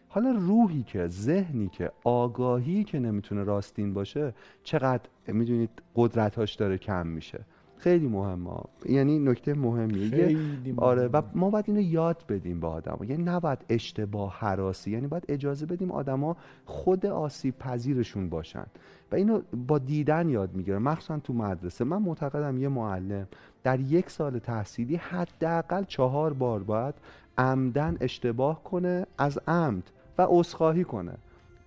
[0.09, 4.34] حالا روحی که ذهنی که آگاهی که نمی‌تونه راستین باشه
[4.64, 7.39] چقدر می‌دونید قدرتاش داره کم میشه.
[7.82, 8.52] خیلی مهمه.
[8.86, 10.38] یعنی نکته مهمیه.
[10.78, 11.22] آره و.
[11.36, 15.92] ما باید اینو یاد بدیم به آدما یعنی نباید اشتباه حراسی یعنی باید اجازه بدیم
[15.92, 18.66] آدما خود آسیب پذیرشون باشن.
[19.12, 21.84] و اینو با دیدن یاد می‌گیره مخصوصا تو مدرسه.
[21.84, 23.28] من معتقدم یه معلم
[23.64, 26.96] در یک سال تحصیلی حداقل چهار بار باید
[27.38, 29.84] عمدن اشتباه کنه از عمد
[30.18, 31.14] و عذرخواهی کنه.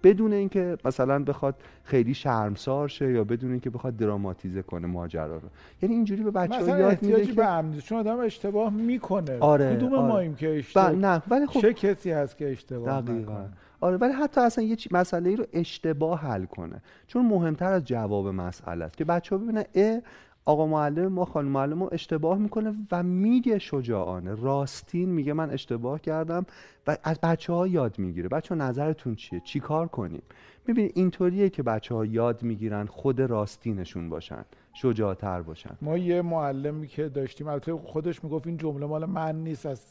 [0.04, 5.48] بدون اینکه مثلا بخواد خیلی شرمسار شه یا بدون اینکه بخواد دراماتیزه کنه ماجرا رو.
[5.82, 7.46] یعنی اینجوری به بچه مثلا یاد میده که به
[7.84, 9.38] چون آدم اشتباه می‌کنه.
[9.40, 10.08] آره، کدوم آره.
[10.08, 13.32] ماییم که و اشتباه؟ نه ولی خب چه کسی هست که اشتباه دقیقا.
[13.32, 13.48] نکنه؟
[13.80, 16.82] آره ولی حتی اصلا یه چی- مسئله ای رو اشتباه حل کنه.
[17.06, 18.96] چون مهمتر از جواب مسئله است.
[18.96, 20.00] که بچه ها ببینن اه
[20.46, 24.34] آقا معلم ما خانم معلم ما اشتباه می‌کنه و میگه شجاعانه.
[24.34, 26.46] راستین میگه من اشتباه کردم
[26.86, 28.28] و از بچه ها یاد می‌گیره.
[28.28, 30.22] بچه ها نظرتون چیه؟ چی کار کنیم؟
[30.66, 35.76] می‌بینی اینطوریه که بچه ها یاد می‌گیرن خود راستینشون باشن شجاعتر باشن.
[35.82, 39.86] ما یه معلمی که داشتیم البته خودش می‌گفت این جمله مال من نیست از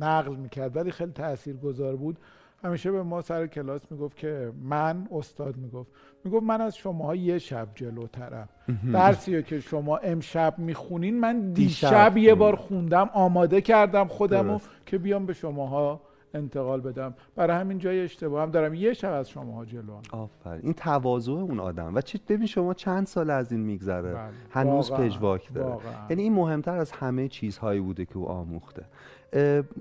[0.00, 2.18] نقل می‌کرد ولی خیلی تاثیرگذار بود.
[2.64, 5.90] همیشه به ما سر کلاس می‌گفت که من استاد می‌گفت.
[6.24, 8.48] می‌گفت من از شماها یه شب جلوترم
[8.92, 15.26] درسی که شما امشب می‌خونین من دیشب یه بار خوندم آماده کردم خودمو که بیام
[15.26, 16.00] به شماها
[16.34, 17.14] انتقال بدم.
[17.36, 18.74] برای همین جای اشتباه هم دارم.
[18.74, 20.60] یه شب از شماها جلو آفرین.
[20.62, 21.94] این تواضع اون آدم.
[21.94, 24.30] و چی ببین شما چند سال از این میگذره؟ بله.
[24.50, 25.76] هنوز پژواک داره.
[26.10, 28.84] یعنی این مهمتر از همه چیزهایی بوده که او آموخته.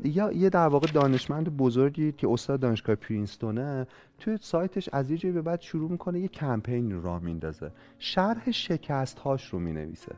[0.04, 3.88] یا یه در واقع دانشمند بزرگی که استاد دانشگاه پرینستونه
[4.20, 7.72] توی سایتش از یه جایی به بعد شروع می‌کنه یه کمپین رو راه میندازه.
[8.00, 10.16] شرح شکست هاش رو می‌نویسه.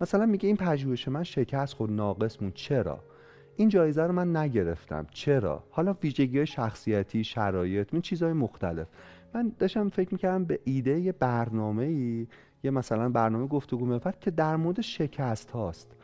[0.00, 3.00] مثلا میگه این پژوهش من شکست خود ناقص مون چرا؟
[3.56, 5.06] این جایزه رو من نگرفتم.
[5.10, 8.86] چرا؟ حالا ویژگی شخصیتی شرایط این چیزهای مختلف.
[9.34, 12.26] من داشتم فکر می‌کردم به ایده یه برنامه ای
[12.64, 15.96] یه مثلا برنامه گفتگو مفرد که در مورد شکست هاست.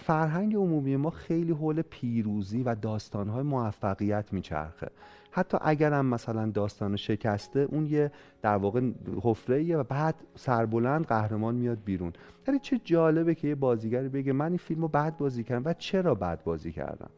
[0.00, 4.90] فرهنگ عمومی ما خیلی حول پیروزی و داستانهای موفقیت میچرخه.
[5.30, 8.10] حتی اگرم مثلا داستان شکسته اون یه
[8.42, 8.80] در واقع
[9.22, 12.12] حفره و بعد سربلند قهرمان میاد بیرون.
[12.48, 15.72] یعنی چه جالبه که یه بازیگری بگه من این فیلم رو بد بازی کردم و
[15.72, 17.10] چرا بد بازی کردم؟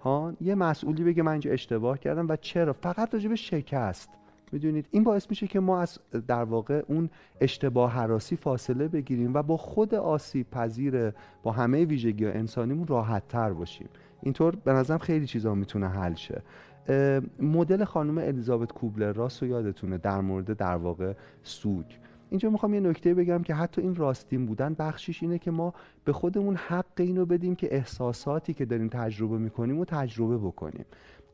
[0.00, 4.10] ها؟ یه مسئولی بگه من اینجا اشتباه کردم و چرا؟ فقط راجع به شکست.
[4.54, 4.86] می‌دونید.
[4.90, 5.98] این باعث میشه که ما از
[6.28, 12.26] در واقع اون اشتباه حراسی فاصله بگیریم و با خود آسیب پذیر با همه ویژگی
[12.26, 13.88] انسانیمون راحت تر باشیم.
[14.22, 16.42] اینطور به نظرم خیلی چیزا می‌تونه حل شه.
[17.40, 21.84] مدل خانم الیزابت کوبلر راست و یادتونه در مورد در واقع سوگ.
[22.30, 25.74] اینجا می‌خوام یه نکته بگم که حتی این راستین بودن بخشیش اینه که ما
[26.04, 30.84] به خودمون حق اینو بدیم که احساساتی که داریم تجربه می‌کنیم و تجربه بکنیم.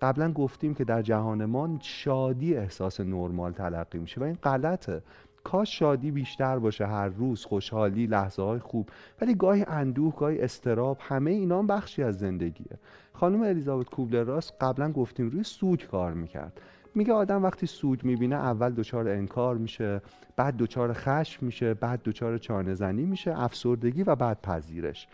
[0.01, 5.03] قبلا گفتیم که در جهان ما شادی احساس نرمال تلقی میشه و این غلطه.
[5.45, 8.89] کاش شادی بیشتر باشه هر روز خوشحالی لحظه های خوب.
[9.21, 12.79] ولی گاهی اندوه گاهی استراب همه اینا هم بخشی از زندگیه.
[13.13, 16.61] خانم الیزابت کوبلر راست قبلا گفتیم روی سوگ کار می‌کرد.
[16.95, 20.03] میگه آدم وقتی سوگ می‌بینه اول دچار انکار میشه
[20.37, 25.09] بعد دچار خشم میشه بعد دچار چانه زنی میشه افسردگی و بعد پذیرش.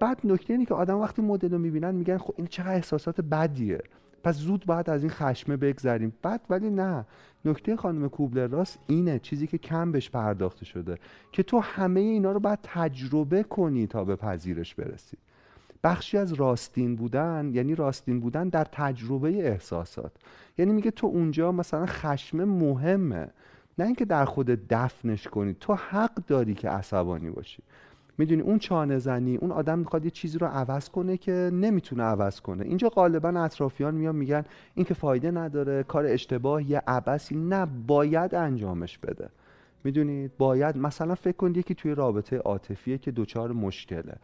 [0.00, 3.80] بعد نکته اینه که آدم وقتی مدل رو می‌بینن میگن خب این چقدر احساسات بدیه.
[4.22, 6.12] پس زود باید از این خشمه بگذریم.
[6.22, 7.06] بعد ولی نه.
[7.44, 10.98] نکته خانم کوبلر راست اینه چیزی که کم بهش پرداخته شده
[11.32, 15.16] که تو همه اینا رو باید تجربه کنی تا به پذیرش برسی.
[15.84, 20.12] بخشی از راستین بودن یعنی راستین بودن در تجربه احساسات.
[20.58, 23.28] یعنی میگه تو اونجا مثلا خشم مهمه.
[23.78, 25.54] نه اینکه در خود دفنش کنی.
[25.60, 27.62] تو حق داری که عصبانی باشی.
[28.18, 32.40] می‌دونی اون چانه زنی اون آدم می‌خواد یه چیزی رو عوض کنه که نمی‌تونه عوض
[32.40, 32.64] کنه.
[32.64, 34.44] اینجا غالبا اطرافیان میان میگن
[34.74, 39.28] این که فایده نداره کار اشتباه یه عبسی نه باید انجامش بده.
[39.84, 44.14] می‌دونید باید مثلا فکر کنید یکی توی رابطه عاطفیه که دچار مشکله.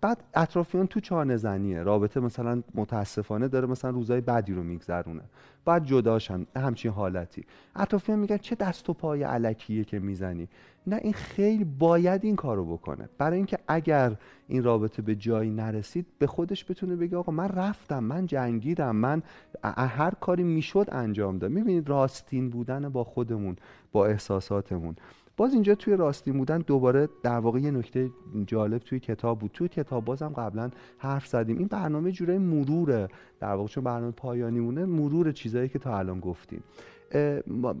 [0.00, 5.22] بعد اطرافیان تو چانه زنیه رابطه مثلا متاسفانه داره مثلا روزای بدی رو میگذرونه.
[5.64, 6.46] بعد جداشن.
[6.56, 7.44] همچین حالتی.
[7.76, 10.48] اطرافیان میگن چه دست و پای علکیه که می‌زنی.
[10.86, 13.08] نه این خیلی باید این کارو بکنه.
[13.18, 14.16] برای اینکه اگر
[14.48, 19.22] این رابطه به جایی نرسید به خودش بتونه بگه آقا من رفتم من جنگیدم من
[19.64, 21.54] هر کاری می‌شد انجام دادم.
[21.54, 23.56] می‌بینید راستین بودن با خودمون
[23.92, 24.96] با احساساتمون.
[25.36, 28.10] باز اینجا توی راستی بودن دوباره در واقع یه نکته
[28.46, 29.50] جالب توی کتاب بود.
[29.54, 31.58] توی کتاب بازم قبلا حرف زدیم.
[31.58, 33.08] این برنامه جوره مروره
[33.40, 36.62] در واقع چون برنامه پایانی مونه مرور چیزایی که تا الان گفتیم.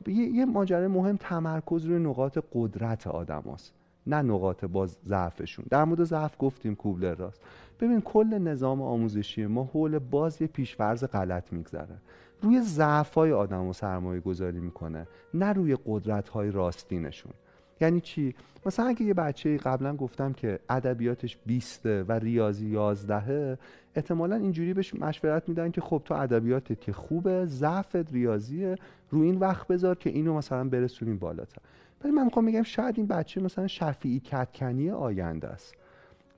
[0.06, 3.72] یه ماجرای مهم تمرکز روی نقاط قدرت آدم هست.
[4.06, 5.64] نه نقاط باز ضعفشون.
[5.70, 7.40] در مورد ضعف گفتیم کوبلر راست.
[7.80, 11.96] ببین کل نظام آموزشی ما حول باز یه پیشورز غلط میگذره.
[12.42, 17.32] روی ضعف های آدم و سرمایه گذاری می‌کنه نه روی قدرت های راستینشون.
[17.80, 18.34] یعنی چی؟
[18.66, 23.58] مثلا اگه یه بچه قبلا گفتم که ادبیاتش 20 و ریاضی 11
[23.94, 28.74] احتمالا اینجوری بهش مشورت میدن که خب تو ادبیاتت که خوبه ضعفت ریاضیه
[29.10, 31.58] رو این وقت بذار که اینو مثلا برسونیم بالاتر.
[32.04, 35.74] ولی من می‌خوام بگم شاید این بچه مثلا شفیعی کتکنی آینده است.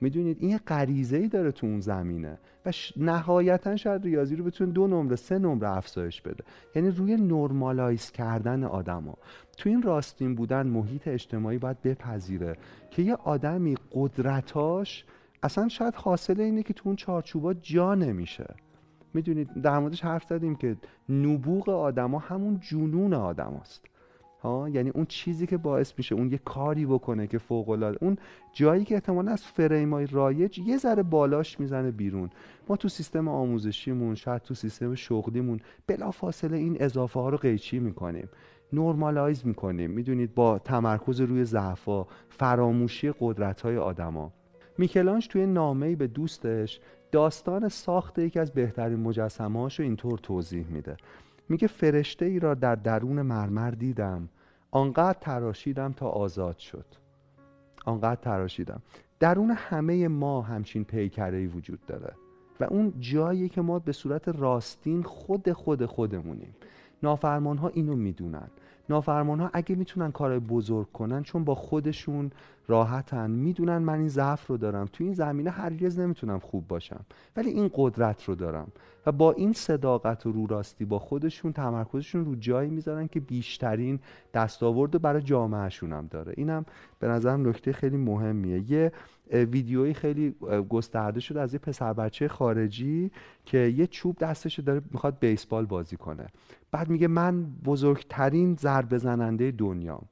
[0.01, 4.73] می‌دونید این یه غریزه ای داره تو اون زمینه و نهایتا شاید ریاضی رو بتونه
[4.73, 6.45] دو نمره سه نمره افزایش بده.
[6.75, 9.17] یعنی روی نرمالایز کردن آدما
[9.59, 12.57] تو این راستین بودن محیط اجتماعی باید بپذیره
[12.91, 15.05] که یه آدمی قدرتاش
[15.43, 18.55] اصلا شاید حاصل اینه که تو اون چارچوبا جا نمیشه.
[19.15, 20.77] می‌دونید در موردش حرف زدیم که
[21.09, 23.85] نبوغ آدما همون جنون آدماست.
[24.43, 28.17] ها؟ یعنی اون چیزی که باعث میشه اون یه کاری بکنه که فوق العاده اون
[28.53, 32.31] جایی که احتمالا از فریمای رایج یه ذره بالاش می‌زنه بیرون.
[32.69, 38.29] ما تو سیستم آموزشیمون شاید تو سیستم شغلیمون بلافاصله این اضافه ها رو قیچی می‌کنیم.
[38.73, 39.91] نرمالایز می‌کنیم.
[39.91, 44.33] می‌دونید با تمرکز روی ضعفا فراموشی قدرت های آدما.
[44.79, 46.81] میکلانج توی نامه‌ای به دوستش
[47.13, 50.97] داستان ساخت یکی از بهترین مجسمه‌هاش رو اینطور توضیح میده.
[51.49, 54.29] میگه فرشته ای را در درون مرمر دیدم.
[54.71, 56.85] آنقدر تراشیدم تا آزاد شد.
[57.85, 58.83] آنقدر تراشیدم.
[59.21, 62.13] درون همه ما همچین پیکره وجود داره.
[62.61, 66.55] و اون جایی که ما به صورت راستین خود خود خودمونیم.
[67.03, 68.49] نافرمان ها اینو می‌دونن.
[68.89, 72.31] نافرمان ها اگه می‌تونن کار بزرگ کنن چون با خودشون
[72.69, 74.87] راحتن می‌دونن من این ضعف رو دارم.
[74.93, 77.01] تو این زمینه هرگز نمی‌تونم خوب باشم.
[77.37, 78.69] ولی این قدرت رو دارم.
[79.07, 84.01] و با این صداقت و رو راستی با خودشون تمرکزشون رو جایی می‌ذارن که بیشترین
[84.35, 86.35] دستاورد برای جامعهشون هم داره.
[86.37, 86.65] اینم
[86.99, 88.71] به نظرم نکته خیلی مهمیه.
[88.71, 88.93] یه
[89.33, 90.35] ویدیویی خیلی
[90.69, 93.11] گسترده شده از یه پسر بچه خارجی
[93.45, 96.27] که یه چوب دستش داره می‌خواد بیسبال بازی کنه.
[96.71, 100.05] بعد میگه من بزرگترین ضربه زننده دنیام.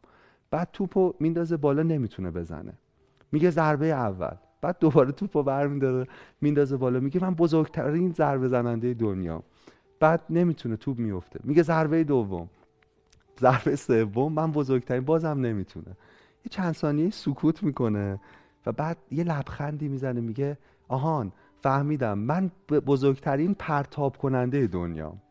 [0.50, 2.72] بعد توپو میندازه بالا نمی‌تونه بزنه.
[3.32, 4.34] میگه ضربه اول.
[4.60, 6.06] بعد دوباره توپو برمیداره
[6.40, 7.00] میندازه بالا.
[7.00, 9.42] میگه من بزرگترین ضربه زننده دنیا
[10.00, 12.48] بعد نمی‌تونه توپ میفته میگه ضربه دوم.
[13.40, 15.86] ضربه سوم من بزرگترین بازم نمی‌تونه.
[16.44, 18.20] یه چند ثانیه سکوت می‌کنه.
[18.66, 20.58] و بعد یه لبخندی می‌زنه میگه
[20.88, 22.18] آهان فهمیدم.
[22.18, 22.50] من
[22.86, 25.20] بزرگترین پرتاب کننده دنیام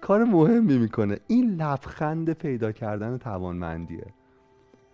[0.00, 1.18] کار مهمی می‌کنه.
[1.26, 4.06] این لبخند پیدا کردن توانمندیه.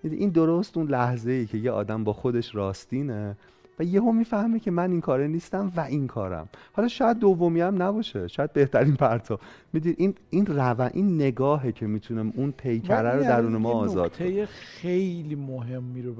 [0.04, 3.36] این درست اون لحظه ای که یه آدم با خودش راستینه
[3.82, 6.48] و یهو می‌فهمه که من این کاره نیستم و این کارم.
[6.72, 8.28] حالا شاید دومی هم نباشه.
[8.28, 9.38] شاید بهترین پرتا
[9.72, 14.46] می‌دید این این رو این نگاهه که می‌تونم اون پیکره رو درون ما آزاد کنه
[14.46, 16.14] خیلی مهمی رو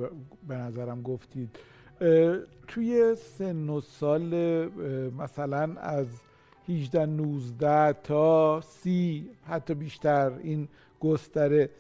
[0.48, 1.48] به نظرم گفتید.
[2.68, 4.34] توی سن و سال
[5.18, 6.06] مثلا از
[6.68, 10.68] 18 19 تا 30 حتی بیشتر این
[11.00, 11.70] گستره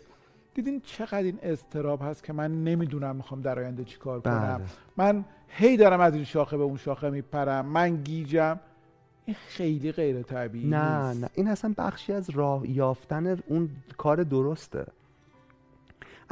[0.54, 4.56] دیدین چقدر این استراب هست که من نمی‌دونم می‌خوام در آینده چی کار کنم.
[4.58, 4.66] بله.
[4.96, 7.66] من هی دارم از این شاخه به اون شاخه میپرم.
[7.66, 8.60] من گیجم.
[9.26, 11.20] این خیلی غیر طبیعی نه نیست.
[11.24, 11.30] نه.
[11.34, 14.86] این اصلا بخشی از راه یافتن اون کار درسته.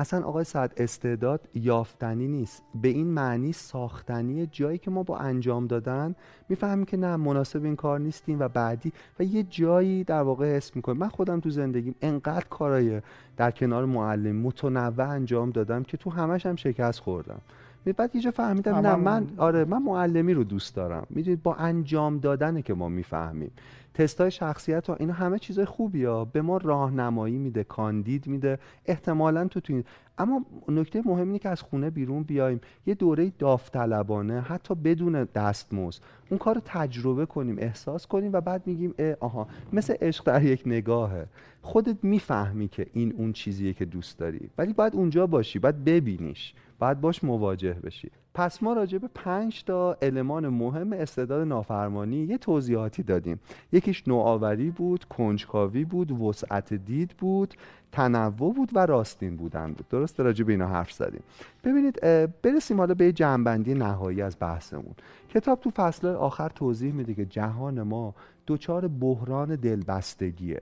[0.01, 2.62] اصلا آقای سعد استعداد یافتنی نیست.
[2.74, 6.14] به این معنی ساختنی جایی که ما با انجام دادن
[6.48, 10.76] می‌فهمیم که نه مناسب این کار نیستیم و بعدی و یه جایی در واقع حس
[10.76, 10.98] می‌کنیم.
[10.98, 13.03] من خودم تو زندگیم انقدر کارای
[13.36, 17.40] در کنار معلم متنوع انجام دادم که تو همش هم شکست خوردم.
[17.84, 21.06] بعد یه جا فهمیدم نه من آره من معلمی رو دوست دارم.
[21.10, 23.50] می‌دونید با انجام دادنه که ما می‌فهمیم.
[23.94, 26.24] تستای شخصیت ها اینا همه چیزای خوبی ها.
[26.24, 28.58] به ما راهنمایی میده کاندید میده.
[28.86, 29.82] احتمالا تو تو
[30.18, 36.02] اما نکته مهم اینه که از خونه بیرون بیایم یه دوره داوطلبانه حتی بدون دستمزد.
[36.30, 40.42] اون کار رو تجربه کنیم احساس کنیم و بعد میگیم اه آها مثل عشق در
[40.42, 41.26] یک نگاهه.
[41.62, 44.50] خودت می‌فهمی که این اون چیزیه که دوست داری.
[44.58, 46.54] ولی باید اونجا باشی باید ببینیش.
[46.80, 48.10] باید باش مواجه بشی.
[48.34, 53.40] پس ما راجع به پنج تا المان مهم استعداد نافرمانی یه توضیحاتی دادیم.
[53.72, 57.54] یکیش نوآوری بود کنجکاوی بود وسعت دید بود
[57.92, 59.88] تنوع بود و راستین بودن بود.
[59.88, 61.22] درست راجع به اینا حرف زدیم.
[61.64, 62.00] ببینید
[62.42, 64.94] برسیم حالا به جنبندی نهایی از بحثمون.
[65.28, 68.14] کتاب تو فصل آخر توضیح میده که جهان ما
[68.46, 70.60] دچار بحران دلبستگیه.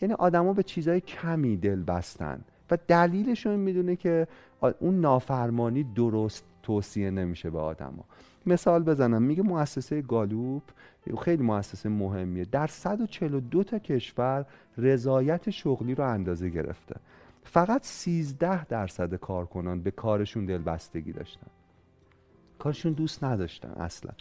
[0.00, 2.40] یعنی آدما به چیزای کمی دل بستن
[2.70, 4.26] و دلیلش رو می‌دونه که
[4.80, 8.04] اون نافرمانی درست توصیه نمیشه به آدما.
[8.46, 10.62] مثال بزنم میگه مؤسسه گالوپ
[11.20, 12.44] خیلی مؤسسه مهمیه.
[12.44, 14.46] در 142 تا کشور
[14.78, 16.96] رضایت شغلی رو اندازه گرفته.
[17.44, 21.46] فقط 13 درصد کارکنان به کارشون دلبستگی داشتن.
[22.58, 24.12] کارشون دوست نداشتن اصلا.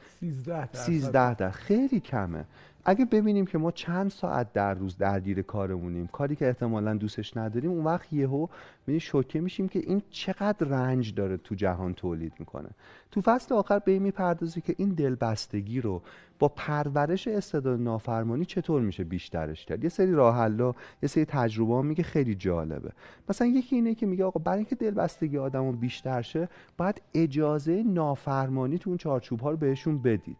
[0.74, 1.50] 13 درصد.
[1.50, 2.46] خیلی کمه.
[2.90, 7.72] اگه ببینیم که ما چند ساعت در روز درگیر کارمونیم کاری که احتمالا دوستش نداریم
[7.72, 8.48] اون وقت یهو
[8.88, 12.70] می شوکه میشیم که این چقدر رنج داره تو جهان تولید می‌کنه.
[13.12, 16.02] تو فصل آخر به این می‌پردازی که این دلبستگی رو
[16.40, 20.50] با پرورش استعداد نافرمانی چطور میشه بیشترش کرد؟ یه سری راه
[21.04, 22.92] یه سری تجربه میگه خیلی جالبه.
[23.30, 28.78] مثلا یکی اینه که میگه آقا برای اینکه دلبستگی آدمو بیشتر شه باید اجازه نافرمانی
[28.78, 30.38] تو اون چارچوب ها رو بهشون بدید.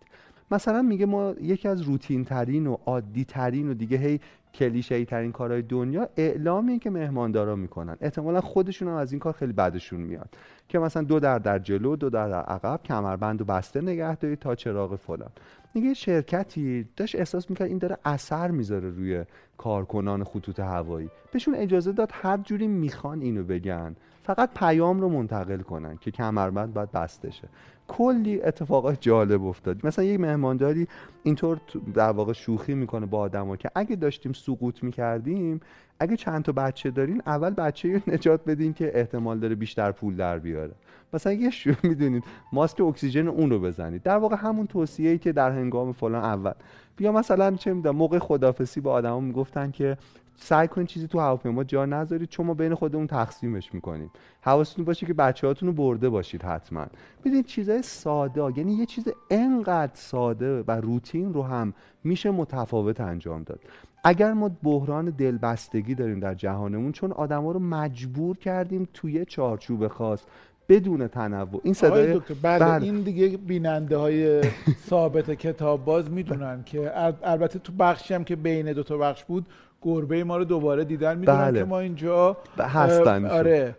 [0.52, 4.20] مثلا میگه ما یکی از روتین ترین و عادی ترین و دیگه هی
[4.54, 7.98] کلیشه ای ترین کارهای دنیا اعلامی که مهماندارا می‌کنن.
[8.02, 10.30] احتمالا خودشون هم از این کار خیلی بعدشون میاد
[10.68, 14.40] که مثلا دو در در جلو دو در در عقب کمربند و بسته نگه دارید
[14.40, 15.30] تا چراغ فلان.
[15.74, 19.26] میگه شرکتی داشت احساس می‌کرد این داره اثر می‌ذاره روی
[19.58, 21.10] کارکنان خطوط هوایی.
[21.32, 23.96] بهشون اجازه داد هر جوری می‌خوان اینو بگن.
[24.24, 27.48] فقط پیام رو منتقل کنن که کمربند باید بسته شه.
[27.88, 29.86] کلی اتفاقات جالب افتاد.
[29.86, 30.88] مثلا یک مهمانداری
[31.24, 31.62] اینطور
[31.94, 35.60] در واقع شوخی می‌کنه با آدما که اگه داشتیم سقوط می‌کردیم
[36.00, 40.16] اگه چند تا بچه دارین اول بچه رو نجات بدین که احتمال داره بیشتر پول
[40.16, 40.72] در بیاره.
[41.14, 42.24] مثلا یه شو می‌دونید
[42.54, 44.04] ماسک اکسیژن اون رو بزنید.
[44.04, 46.54] در واقع همون توصیه ای که در هنگام فلان اول.
[46.98, 49.98] بیا مثلا چه می‌دونم موقع خدافسی با آدما می‌گفتن که
[50.38, 54.12] سعی کنید چیزی تو هواپیما جا نذارید چون ما بین خودمون تقسیمش می‌کنیم.
[54.42, 56.86] حواستون باشه که بچه هاتون رو برده باشید حتما.
[57.22, 61.74] ببینید چیزای ساده یعنی یه چیز انقدر ساده و روتین رو هم
[62.04, 63.60] میشه متفاوت انجام داد.
[64.04, 70.24] اگر ما بحران دلبستگی داریم در جهانمون چون آدما رو مجبور کردیم توی چارچوب خاص
[70.70, 71.62] بدون تنوع.
[71.64, 74.42] این صدای بله, بله, این دیگه بیننده های
[74.90, 76.92] ثابت کتاب باز می‌دونن که
[77.24, 79.46] البته تو بخشی هم که بین دو تا بخش بود
[79.82, 81.60] گربه ما رو دوباره دیدن می‌دونن بله.
[81.60, 83.76] که ما اینجا هستن آره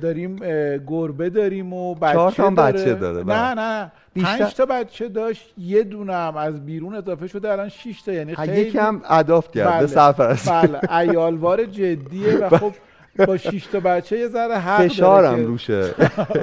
[0.00, 0.36] داریم
[0.86, 2.72] گربه داریم و بچه داره.
[2.72, 3.92] بچه داره نه نه
[4.24, 8.34] پنج تا بچه داشت یه دونه هم از بیرون اضافه شده الان 6 تا یعنی
[8.34, 10.66] خیلی یکی هم اداپت کرده بله.
[10.68, 12.72] بله ایالوار جدیه و خب
[13.26, 15.94] با 6 تا بچه یه ذره حق فشارم روشه.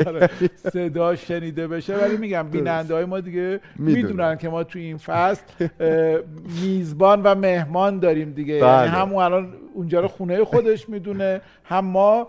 [0.07, 4.37] آره، صدا شنیده بشه ولی میگم بیننده های ما دیگه می‌دونن.
[4.37, 5.43] که ما تو این فصل
[6.61, 8.53] میزبان و مهمان داریم دیگه.
[8.53, 8.89] یعنی بله.
[8.89, 11.41] همون الان اونجا رو خونه خودش می‌دونه.
[11.63, 12.27] هم ما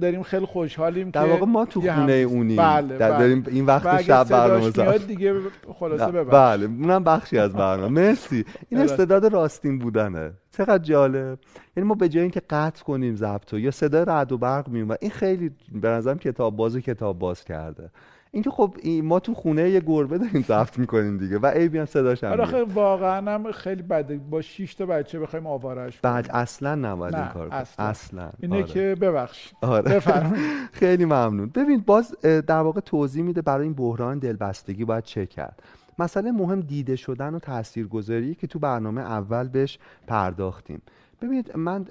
[0.00, 2.56] داریم خیلی خوشحالیم در واقع ما تو خونه اونیم.
[2.56, 3.18] بله, بله.
[3.18, 5.34] داریم این وقت شب برنامه دیگه
[5.78, 8.08] خلاصه ببخش بله اونم بخشی از برنامه.
[8.08, 8.44] مرسی.
[8.68, 10.32] این استعداد راستین بودنه.
[10.52, 11.38] چقدر جالب.
[11.76, 15.10] یعنی ما به جای اینکه قطع کنیم ضبطو یا صدای رعد و برق میومد این
[15.10, 17.90] خیلی به نظرم کتاب باز کتاب باز کرده.
[18.32, 22.24] اینکه خب ما تو خونه یه گربه داریم ضبط می‌کنیم دیگه و ای بیان صداش
[22.24, 27.14] هم آره واقعا هم خیلی بده با 6 تا بچه بخوایم آوارش بعد اصلا نباید
[27.14, 28.30] این کار اصلا, اصلا.
[28.40, 28.64] اینه آره.
[28.64, 30.00] که ببخش آره.
[30.80, 31.50] خیلی ممنون.
[31.54, 35.62] ببین باز در واقع توضیح میده برای این بحران دلبستگی باید چه کرد.
[35.98, 40.82] مسئله مهم دیده شدن و تاثیرگذاری که تو برنامه اول بهش پرداختیم.
[41.22, 41.84] ببینید من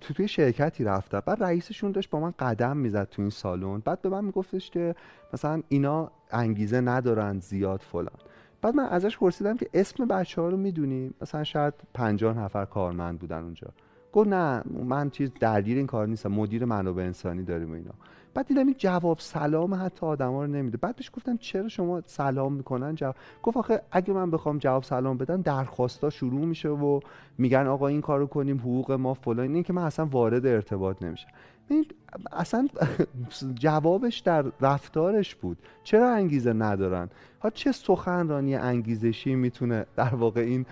[0.00, 3.78] تو توی شرکتی رفتم بعد رئیسشون داشت با من قدم می‌زد تو این سالن.
[3.78, 4.94] بعد به من میگفتش که
[5.32, 8.18] مثلا اینا انگیزه ندارن زیاد فلان.
[8.62, 13.18] بعد من ازش پرسیدم که اسم بچه ها رو می‌دونیم مثلا شاید پنجاه نفر کارمند
[13.18, 13.68] بودن اونجا.
[14.12, 16.32] گفت نه من چیز درگیر این کار نیستم.
[16.32, 17.94] مدیر منابع انسانی داریم و اینا.
[18.34, 20.76] بعد دیدم این جواب سلام حتی آدما رو نمیده.
[20.76, 25.18] بعد بهش گفتم چرا شما سلام می‌کنن؟ جواب گفت آخه اگه من بخوام جواب سلام
[25.18, 27.00] بدم درخواستا شروع میشه و
[27.38, 31.28] میگن آقا این کارو کنیم حقوق ما فلان این که من اصلا وارد ارتباط نمیشم.
[31.68, 31.86] این
[32.32, 32.68] اصلا
[33.64, 35.58] جوابش در رفتارش بود.
[35.84, 37.08] چرا انگیزه ندارن؟
[37.42, 40.66] ها چه سخنرانی انگیزشی می‌تونه در واقع این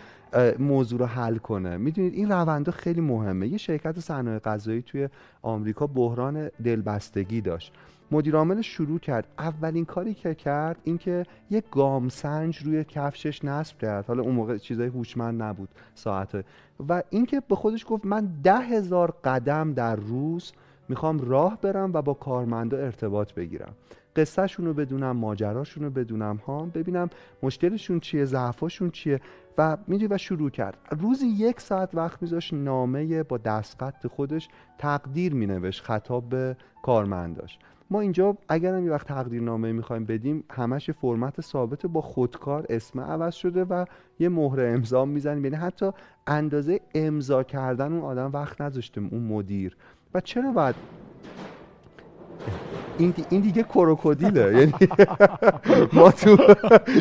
[0.59, 1.77] موضوع رو حل کنه.
[1.77, 3.49] می‌دونید این روندا خیلی مهمه.
[3.49, 5.09] یه شرکت صنایع غذایی توی
[5.43, 7.73] آمریکا بحران دلبستگی داشت.
[8.11, 9.27] مدیر عامل شروع کرد.
[9.39, 14.07] اولین کاری که کرد اینکه یه گام سنج روی کفشش نصب کرد.
[14.07, 16.45] حالا اون موقع چیزای هوشمند نبود ساعت
[16.89, 20.53] و اینکه به خودش گفت من ده هزار قدم در روز
[20.89, 23.75] می‌خوام راه برم و با کارمندا ارتباط بگیرم.
[24.17, 26.67] قصهشون رو بدونم ماجراشون رو بدونم ها.
[26.75, 27.11] ببینم
[27.43, 29.21] مشکلشون چیه ضعفاشون چیه.
[29.59, 30.79] و می‌دونی و شروع کرد.
[30.91, 34.49] روزی یک ساعت وقت میذاش نامه با دستخط خودش
[34.79, 37.59] تقدیر مینوشت خطاب به کارمنداش
[37.91, 42.67] ما اینجا اگر هم یه وقت تقدیر نامه می‌خوایم بدیم همش فرمت ثابت با خودکار
[42.69, 43.85] اسم عوض شده و
[44.19, 45.45] یه مهر امضا می‌زنیم.
[45.45, 45.91] یعنی حتی
[46.27, 49.77] اندازه امضا کردن اون آدم وقت نذاشته اون مدیر.
[50.15, 50.75] و چرا باید
[52.99, 54.53] این, این دیگه کروکودیله.
[54.59, 54.75] یعنی
[55.93, 56.37] ما تو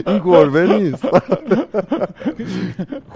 [0.08, 1.06] این گربه نیست.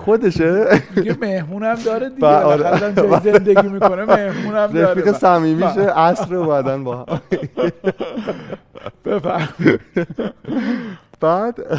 [0.05, 0.81] خودشه.
[0.95, 2.27] دیگه مهمونم داره دیگه.
[2.27, 3.19] آره.
[3.23, 4.91] زندگی می‌کنه مهمونم داره.
[4.91, 7.05] رفیق صمیمیشه عصر و بعدن با
[9.05, 9.47] بفهم
[11.19, 11.75] بعد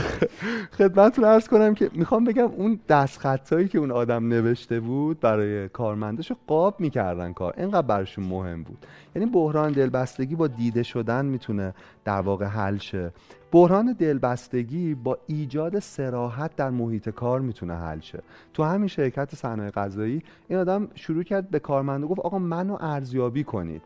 [0.78, 6.32] خدمتتون ارز کنم که می‌خوام بگم اون دستخطایی که اون آدم نوشته بود برای کارمندش
[6.46, 7.54] قاب می‌کردن کار.
[7.56, 8.86] اینقدر برشون مهم بود.
[9.16, 11.74] یعنی بحران دلبستگی با دیده شدن می‌تونه
[12.04, 13.12] در واقع حل شه.
[13.52, 18.22] بحران دلبستگی با ایجاد سراحت در محیط کار می‌تونه حل شه.
[18.54, 23.44] تو همین شرکت صنایع غذایی این آدم شروع کرد به کارمنده گفت آقا منو ارزیابی
[23.44, 23.82] کنید.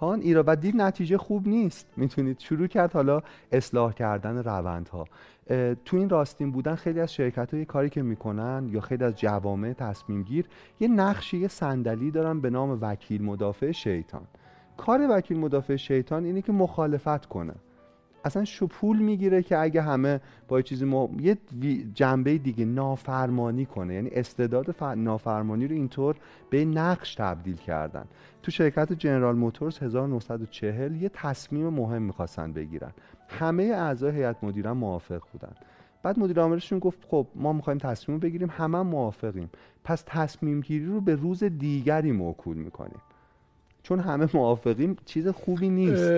[0.00, 1.86] هان ایرا و دید نتیجه خوب نیست.
[1.96, 3.22] می‌تونید شروع کرد حالا
[3.52, 5.04] اصلاح کردن روندها.
[5.84, 9.72] تو این راستین بودن خیلی از شرکت های کاری که می‌کنن یا خیلی از جوامع
[9.72, 10.46] تصمیم گیر
[10.80, 14.22] یه نقشی یه صندلی دارن به نام وکیل مدافع شیطان.
[14.76, 17.54] کار وکیل مدافع شیطان اینه که مخالفت کنه.
[18.24, 21.38] اصلا شپول می‌گیره که اگه همه با چیزی ما یه
[21.94, 23.94] جنبه دیگه نافرمانی کنه.
[23.94, 26.16] یعنی استعداد نافرمانی رو اینطور
[26.50, 28.04] به نقش تبدیل کردن.
[28.42, 32.90] تو شرکت جنرال موتورز 1940 یه تصمیم مهم می‌خواستن بگیرن.
[33.28, 35.52] همه اعضای هیئت مدیره موافق بودن.
[36.02, 39.50] بعد مدیر عاملشون گفت خب ما می‌خوایم تصمیم بگیریم همه موافقیم.
[39.84, 43.00] پس تصمیم گیری رو به روز دیگری موکول می‌کنیم.
[43.88, 46.10] چون همه موافقیم چیز خوبی نیست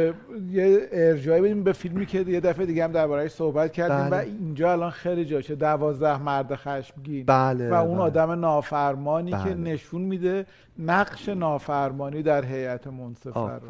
[0.51, 4.23] یه ارجایی بدیم به فیلمی که یه دفعه دیگه هم دربارهش صحبت کردیم بله.
[4.23, 8.03] و اینجا الان خیلی جاشه دوازده مرد خشمگین بله و اون بله.
[8.03, 9.55] آدم نافرمانی که بله.
[9.55, 10.47] نشون میده
[10.79, 13.61] نقش نافرمانی در هیئت منصفه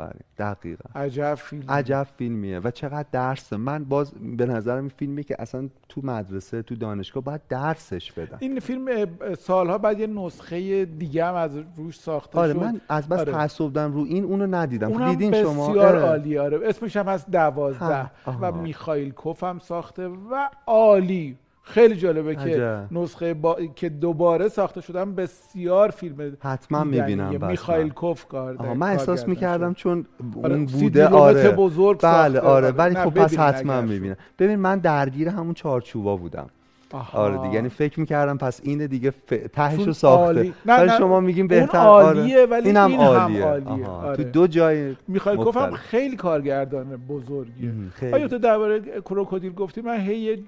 [0.40, 1.00] دقیقا.
[1.00, 2.58] عجب فیلم عجب فیلمیه.
[2.58, 7.24] و چقدر درسه من باز به نظرم این فیلمی که اصلا تو مدرسه تو دانشگاه
[7.24, 8.36] باید درسش بدن.
[8.40, 12.58] این فیلم سالها بعد یه نسخه دیگه هم از روش ساخته آره شد.
[12.58, 13.32] من از بس آره.
[13.32, 14.92] تعصب رو این اونو ندیدم.
[14.92, 16.00] اونم دیدین بسیار شما آره.
[16.00, 16.68] عالی آره.
[16.68, 18.10] اسمش هم هست دوازده.
[18.40, 18.52] و.
[18.52, 21.36] میخائیل کوف هم ساخته و عالی.
[21.70, 22.86] خیلی جالبه که عجب.
[22.92, 23.56] نسخه با...
[23.76, 26.84] که دوباره ساخته شدن بسیار فیلم حتما.
[26.84, 27.88] می‌بینم بس میخائیل.
[27.88, 29.74] کوف کار آها من احساس می‌کردم.
[29.74, 30.06] چون
[30.42, 32.48] آره، اون بوده آره بزرگ بله ساخته.
[32.48, 33.80] آره ولی خب پس حتما.
[33.80, 36.46] می‌بینم ببین من درگیر همون چارچوبا بودم
[36.92, 37.18] آها.
[37.18, 39.58] آره دیگه یعنی فکر می‌کردم پس اینه دیگه ف...
[39.58, 40.52] رو ساخته.
[40.66, 42.46] نه، نه، شما میگیم بهتر عالیه، آره.
[42.46, 43.86] ولی اینم این هم عالیه, عالیه.
[43.86, 44.16] آره.
[44.16, 45.72] تو دو جای هم مختلف.
[45.74, 47.72] خیلی کارگردان بزرگیه.
[47.94, 48.12] خیلی.
[48.12, 50.44] آیا تو درباره کروکودیل گفتی من هی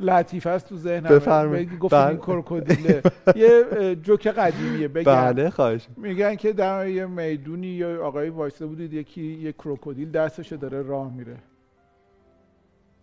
[0.00, 1.70] لطیفه است تو ذهنم بفرمایید.
[1.70, 2.16] این بله.
[2.16, 3.02] کروکودیله
[3.36, 3.64] یه
[4.02, 9.22] جوک قدیمیه بگم بله خواهش میگن که در یه می‌دونی یا آقای وایسته بودید یکی
[9.22, 11.36] یه کروکودیل دستش داره راه میره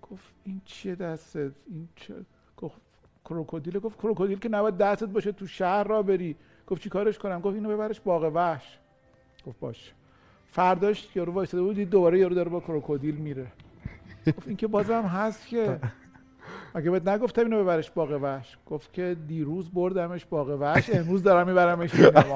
[0.01, 2.13] گفت این چیه دستت این چه
[3.25, 6.35] کروکودیل گفت کروکودیل که نباید دستت باشه تو شهر را بری.
[6.67, 8.77] گفت چی کارش کنم؟ گفت اینو ببرش باغ وحش.
[9.47, 9.93] گفت باش.
[10.51, 13.47] فرداش یارو وایساده بود دوباره یارو داره با کروکودیل میره.
[14.37, 15.79] گفت این که بازم هست که
[16.75, 18.57] مگه بهت نگفتم اینو ببرش باغ وحش.
[18.65, 22.35] گفت که دیروز بردمش باغ وحش امروز دارم میبرمش سینما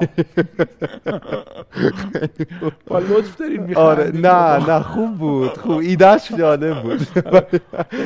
[2.86, 5.78] با لطف دارین آره نه نه خوب بود خوب.
[5.78, 6.98] ایدهش جالب بود.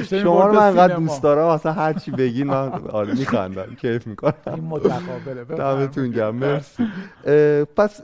[0.05, 4.35] شما رو من انقدر دوست دارم اصلا هر چی بگین من آره میخندم کیف می‌کنم.
[4.47, 6.87] این متقابله دمتون گرم مرسی.
[7.77, 8.01] پس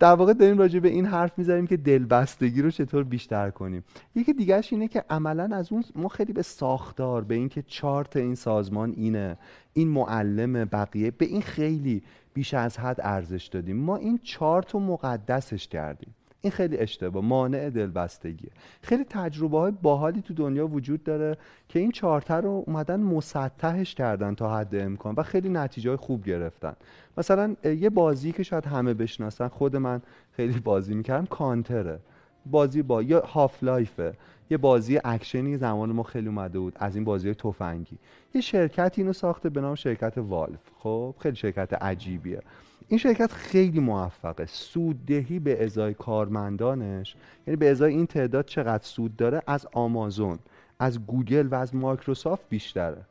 [0.00, 3.84] در واقع داریم راجع به این حرف می‌زنیم که دلبستگی رو چطور بیشتر کنیم.
[4.14, 8.34] یکی دیگهش اینه که عملا از اون ما خیلی به ساختار به اینکه چارت این
[8.34, 9.38] سازمان اینه.
[9.72, 11.10] این معلم بقیه.
[11.10, 12.02] به این خیلی
[12.34, 13.76] بیش از حد ارزش دادیم.
[13.76, 16.14] ما این چارت رو مقدسش کردیم.
[16.40, 17.24] این خیلی اشتباه.
[17.24, 18.50] مانع دلبستگیه
[18.82, 21.36] خیلی تجربه های باحالی تو دنیا وجود داره
[21.68, 26.24] که این چارت رو اومدن مسطحش کردن تا حد امکان و خیلی نتیجه های خوب
[26.24, 26.76] گرفتن.
[27.18, 30.02] مثلا یه بازی که شاید همه بشناسن خود من
[30.32, 32.00] خیلی بازی می‌کردم کانتره.
[32.46, 34.14] بازی با یا Half-Life ه
[34.50, 37.98] یه بازی اکشنی زمان ما خیلی اومده بود از این بازی تفنگی.
[38.34, 40.60] یه شرکت اینو ساخته به نام شرکت Valve.
[40.78, 42.42] خب خیلی شرکت عجیبیه.
[42.88, 44.46] این شرکت خیلی موفقه.
[44.46, 47.14] سوددهی به ازای کارمندانش
[47.46, 50.38] یعنی به ازای این تعداد چقدر سود داره از آمازون
[50.78, 53.02] از گوگل و از مایکروسافت بیشتره.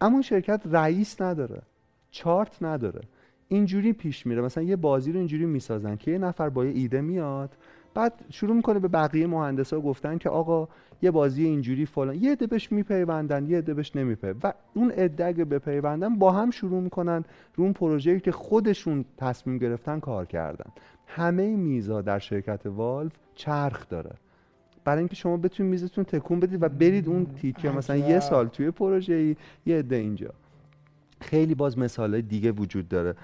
[0.00, 1.62] اما شرکت رئیس نداره.
[2.10, 3.00] چارت نداره.
[3.48, 4.42] اینجوری پیش میره.
[4.42, 7.50] مثلا یه بازی رو اینجوری می‌سازن که یه نفر با یه ایده میاد
[7.94, 10.68] بعد شروع می‌کنه به بقیه مهندسا گفتن که آقا
[11.02, 13.92] یه بازی اینجوری فلان یه عده بهش میپیوندن یه عده بهش
[14.42, 17.24] و اون عده اگه بپیوندن با هم شروع می‌کنن
[17.54, 20.70] رو اون پروژه‌ای که خودشون تصمیم گرفتن کار کردن.
[21.06, 24.10] همه میزا در شرکت والف چرخ داره.
[24.84, 28.20] برای اینکه شما بتونید میزتون تکون بدید و برید اون تیکه مثلا یه.
[28.20, 29.36] سال توی پروژه ای
[29.66, 30.30] یه عده اینجا.
[31.20, 33.14] خیلی باز مثال دیگه وجود داره.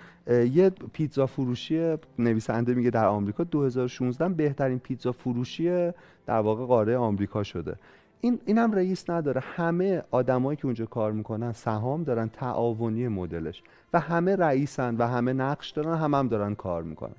[0.52, 5.90] یه پیتزا فروشی نویسنده میگه در آمریکا 2016 بهترین پیتزا فروشی
[6.26, 7.76] در واقع قاره آمریکا شده.
[8.20, 9.40] این اینم رئیس نداره.
[9.44, 13.62] همه آدمایی که اونجا کار می‌کنن سهام دارن تعاونی مدلش.
[13.92, 17.14] و همه رئیسن و همه نقش دارن هم هم دارن کار می‌کنن.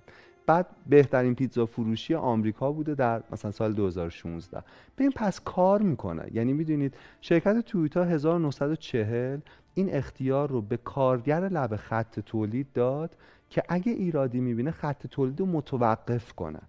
[0.47, 4.63] بعد بهترین پیتزا فروشی آمریکا بوده در مثلا سال 2016
[4.97, 6.25] ببین پس کار می‌کنه.
[6.33, 9.39] یعنی می‌دونید شرکت تویوتا 1940
[9.75, 13.15] این اختیار رو به کارگر لب خط تولید داد
[13.49, 16.59] که اگه ایرادی می‌بینه خط تولید رو متوقف کنه.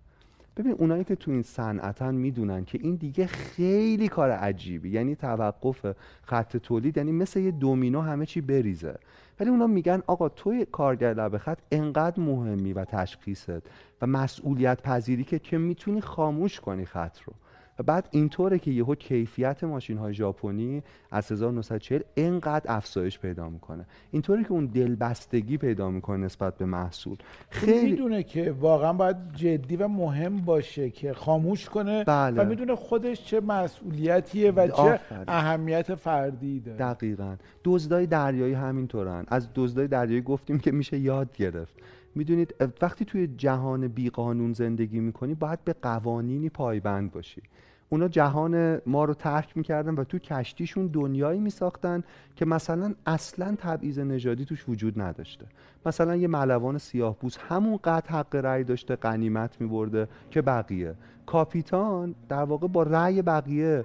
[0.56, 5.96] ببین اونایی که تو این صنعتن می‌دونن که این دیگه خیلی کار عجیبی یعنی توقف
[6.22, 8.98] خط تولید یعنی مثل یه دومینو همه چی بریزه.
[9.40, 13.62] ولی اونا میگن آقا توی کارگر لب خط انقدر مهمی و تشخیصت
[14.02, 17.32] و مسئولیت پذیری که که می‌تونی خاموش کنی خط رو.
[17.78, 23.86] و بعد اینطوره که یهو کیفیت ماشین های ژاپنی از 1940 انقدر افزایش پیدا می‌کنه.
[24.10, 27.16] اینطوره که اون دلبستگی پیدا می‌کنه نسبت به محصول.
[27.50, 32.42] خیلی می‌دونه که واقعا باید جدی و مهم باشه که خاموش کنه بله.
[32.42, 35.00] و می‌دونه خودش چه مسئولیتیه و چه.
[35.28, 36.78] اهمیت فردی داره.
[36.78, 37.36] دقیقا.
[37.64, 39.24] دزدای دریایی همینطورن.
[39.28, 41.74] از دزدای دریایی گفتیم که میشه یاد گرفت.
[42.16, 47.42] می‌دونید وقتی توی جهان بیقانون زندگی می‌کنی باید به قوانینی پایبند باشی.
[47.88, 52.04] اونا جهان ما رو ترک می‌کردن و تو کشتیشون دنیایی میساختن
[52.36, 55.46] که مثلا اصلا تبعیض نژادی توش وجود نداشته.
[55.86, 60.94] مثلا یه ملوان سیاه بوس همون قد حق رأی داشته قنیمت میبرده که بقیه.
[61.26, 63.84] کاپیتان در واقع با رأی بقیه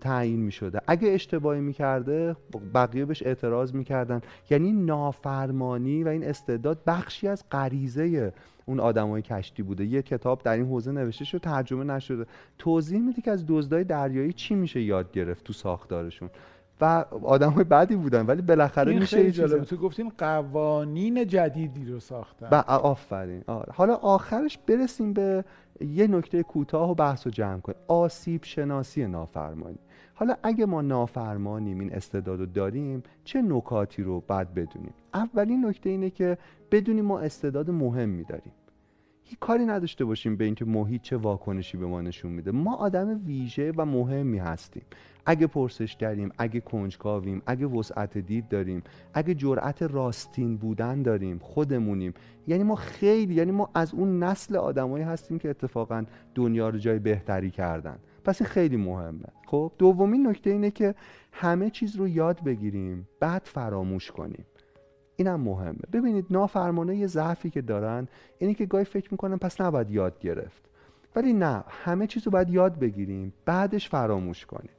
[0.00, 2.36] تعیین می شده اگه اشتباهی می کرده
[2.74, 4.20] بقیه بهش اعتراض می کردن
[4.50, 8.32] یعنی نافرمانی و این استعداد بخشی از غریزه
[8.66, 9.84] اون آدمای کشتی بوده.
[9.84, 12.26] یه کتاب در این حوزه نوشته شده ترجمه نشده.
[12.58, 16.30] توضیح میده که از دزدای دریایی چی میشه یاد گرفت تو ساختارشون.
[16.80, 19.64] و آدم های بدی بودن ولی بالاخره این میشه خیلی جالبه.
[19.64, 22.62] تو گفتین قوانین جدیدی رو ساختن.
[22.66, 23.42] آفرین.
[23.46, 23.72] آره.
[23.72, 25.44] حالا آخرش برسیم به
[25.80, 27.78] یه نکته کوتاه و بحث و جمع کنیم.
[27.88, 29.78] آسیب شناسی نافرمانی.
[30.14, 35.90] حالا اگه ما نافرمانیم این استعداد رو داریم چه نکاتی رو باید بدونیم؟ اولین نکته
[35.90, 36.38] اینه که
[36.70, 38.52] بدونیم ما استعداد مهمی داریم.
[39.22, 42.50] هیچ کاری نداشته باشیم به اینکه محیط چه واکنشی به ما نشون میده.
[42.50, 44.82] ما آدم ویژه و مهمی هستیم.
[45.26, 48.82] اگه پرسش کردیم اگه کنجکاویم اگه وسعت دید داریم
[49.14, 52.14] اگه جرأت راستین بودن داریم خودمونیم.
[52.46, 56.04] یعنی ما خیلی یعنی ما از اون نسل آدمایی هستیم که اتفاقا
[56.34, 57.98] دنیا رو جای بهتری کردن.
[58.24, 59.28] پس این خیلی مهمه.
[59.46, 60.94] خب دومین نکته اینه که
[61.32, 64.44] همه چیز رو یاد بگیریم بعد فراموش کنیم.
[65.16, 65.80] اینم مهمه.
[65.92, 68.08] ببینید نافرمانه یه ضعفی که دارن
[68.38, 70.62] اینه که گاهی فکر می‌کنن پس نباید یاد گرفت.
[71.16, 74.70] ولی نه همه چیز رو باید یاد بگیریم بعدش فراموش کنیم.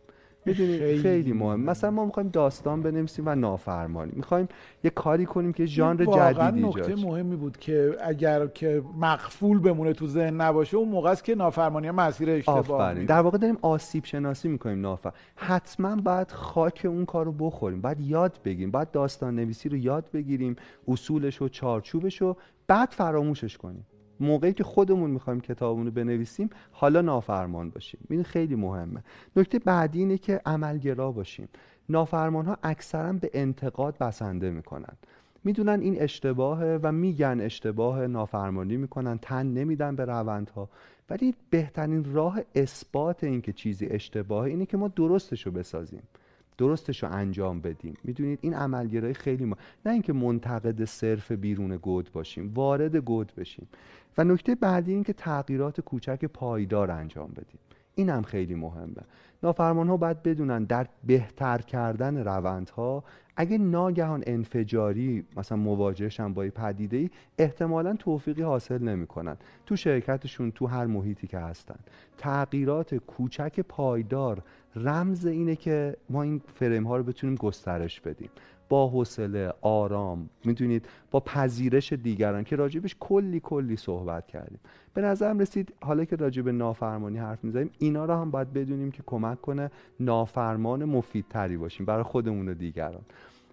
[0.47, 4.11] می‌دونید خیلی, خیلی مهم مثلا ما می‌خوایم داستان بنویسیم و نافرمانی.
[4.15, 4.47] می‌خوایم
[4.83, 10.07] یه کاری کنیم که ژانر جدیدی نکته مهمی بود که اگر که مقفول بمونه تو
[10.07, 14.81] ذهن نباشه اون موقع است که نافرمانی مسیر اشتباه در واقع داریم آسیب شناسی می‌کنیم
[14.81, 17.81] نافر حتما باید خاک اون کارو بخوریم.
[17.81, 18.71] باید یاد بگیریم.
[18.71, 20.55] باید داستان نویسی رو یاد بگیریم
[20.87, 22.37] اصولش و چارچوبش رو
[22.67, 23.85] بعد فراموشش کنیم.
[24.19, 27.99] موقعی که خودمون می‌خوایم کتابمون رو بنویسیم حالا نافرمان باشیم.
[28.09, 29.03] این خیلی مهمه.
[29.35, 31.49] نکته بعدی اینه که عملگرا باشیم.
[31.89, 34.93] نافرمان ها اکثرا به انتقاد بسنده می‌کنن.
[35.43, 40.69] می‌دونن این اشتباهه و میگن اشتباه نافرمانی می‌کنن تن نمیدن به روندها.
[41.09, 46.03] ولی بهترین راه اثبات اینکه چیزی اشتباهه اینه که ما درستش رو بسازیم.
[46.57, 47.93] درستش رو انجام بدیم.
[48.03, 53.67] می‌دونید این عملگرایی خیلی ما نه اینکه منتقد صرف بیرون گود باشیم وارد گود بشیم.
[54.17, 57.59] و نکته بعدی این که تغییرات کوچک پایدار انجام بدیم.
[57.95, 59.03] این هم خیلی مهمه.
[59.43, 63.03] نافرمان ها باید بدونن در بهتر کردن روندها
[63.35, 69.37] اگه ناگهان انفجاری مثلا مواجهشن با پدیده ای احتمالا توفیقی حاصل نمی‌کنن.
[69.65, 71.79] تو شرکتشون تو هر محیطی که هستن.
[72.17, 74.43] تغییرات کوچک پایدار
[74.75, 78.29] رمز اینه که ما این فریم ها رو بتونیم گسترش بدیم.
[78.69, 84.59] با حوصله آرام می‌دونید با پذیرش دیگران که راجبش کلی کلی صحبت کردیم.
[84.93, 89.03] به نظرم رسید حالا که راجب نافرمانی حرف می‌زنیم اینا رو هم باید بدونیم که
[89.05, 93.01] کمک کنه نافرمان مفیدتری باشیم برای خودمون و دیگران.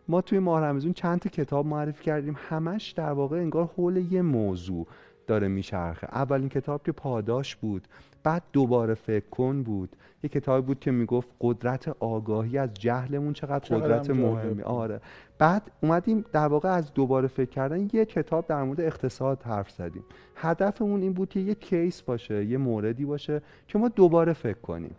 [0.08, 4.22] ما توی ماه رمزون چند تا کتاب معرفی کردیم همش در واقع انگار حول یه
[4.22, 4.86] موضوع
[5.26, 6.06] داره میچرخه.
[6.12, 7.88] اولین کتاب که پاداش بود
[8.24, 9.96] بعد دوباره فکر کن بود.
[10.22, 14.62] یه کتاب بود که می‌گفت قدرت آگاهی از جهلمون چقدر قدرت مهمی.
[14.62, 15.00] آره.
[15.38, 20.04] بعد اومدیم در واقع از دوباره فکر کردن یه کتاب در مورد اقتصاد حرف زدیم.
[20.36, 24.94] هدفمون این بود که یه کیس باشه یه موردی باشه که ما دوباره فکر کنیم.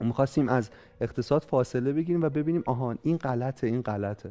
[0.00, 0.70] می‌خواستیم از
[1.00, 4.30] اقتصاد فاصله بگیریم و ببینیم آهان این غلطه این غلطه.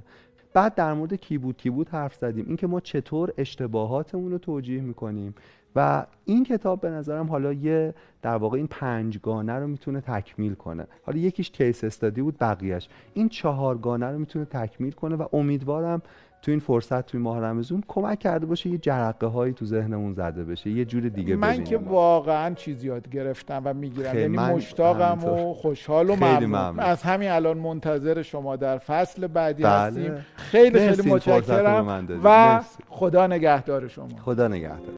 [0.53, 2.45] بعد در مورد کیبود کیبود حرف زدیم.
[2.47, 5.35] اینکه ما چطور اشتباهاتمون رو توجیه می‌کنیم.
[5.75, 10.87] و این کتاب به نظرم حالا یه در واقع این پنجگانه رو می‌تونه تکمیل کنه.
[11.05, 16.01] حالا یکیش کیس استادی بود بقیهش این چهارگانه رو می‌تونه تکمیل کنه و امیدوارم
[16.41, 20.43] تو این فرصت توی ماه رمزون کمک کرده باشه یه جرقه هایی تو ذهنمون زده
[20.43, 24.19] بشه یه جور دیگه من که واقعا چیز یاد گرفتم و می‌گیرم.
[24.19, 26.79] یعنی مشتاقم و خوشحال و ممنون.
[26.79, 29.71] از همین الان منتظر شما در فصل بعدی بله.
[29.71, 30.25] هستیم.
[30.35, 34.07] خیلی خیلی متشکرم و خدا نگهدار شما.
[34.25, 34.91] خدا نگهدار.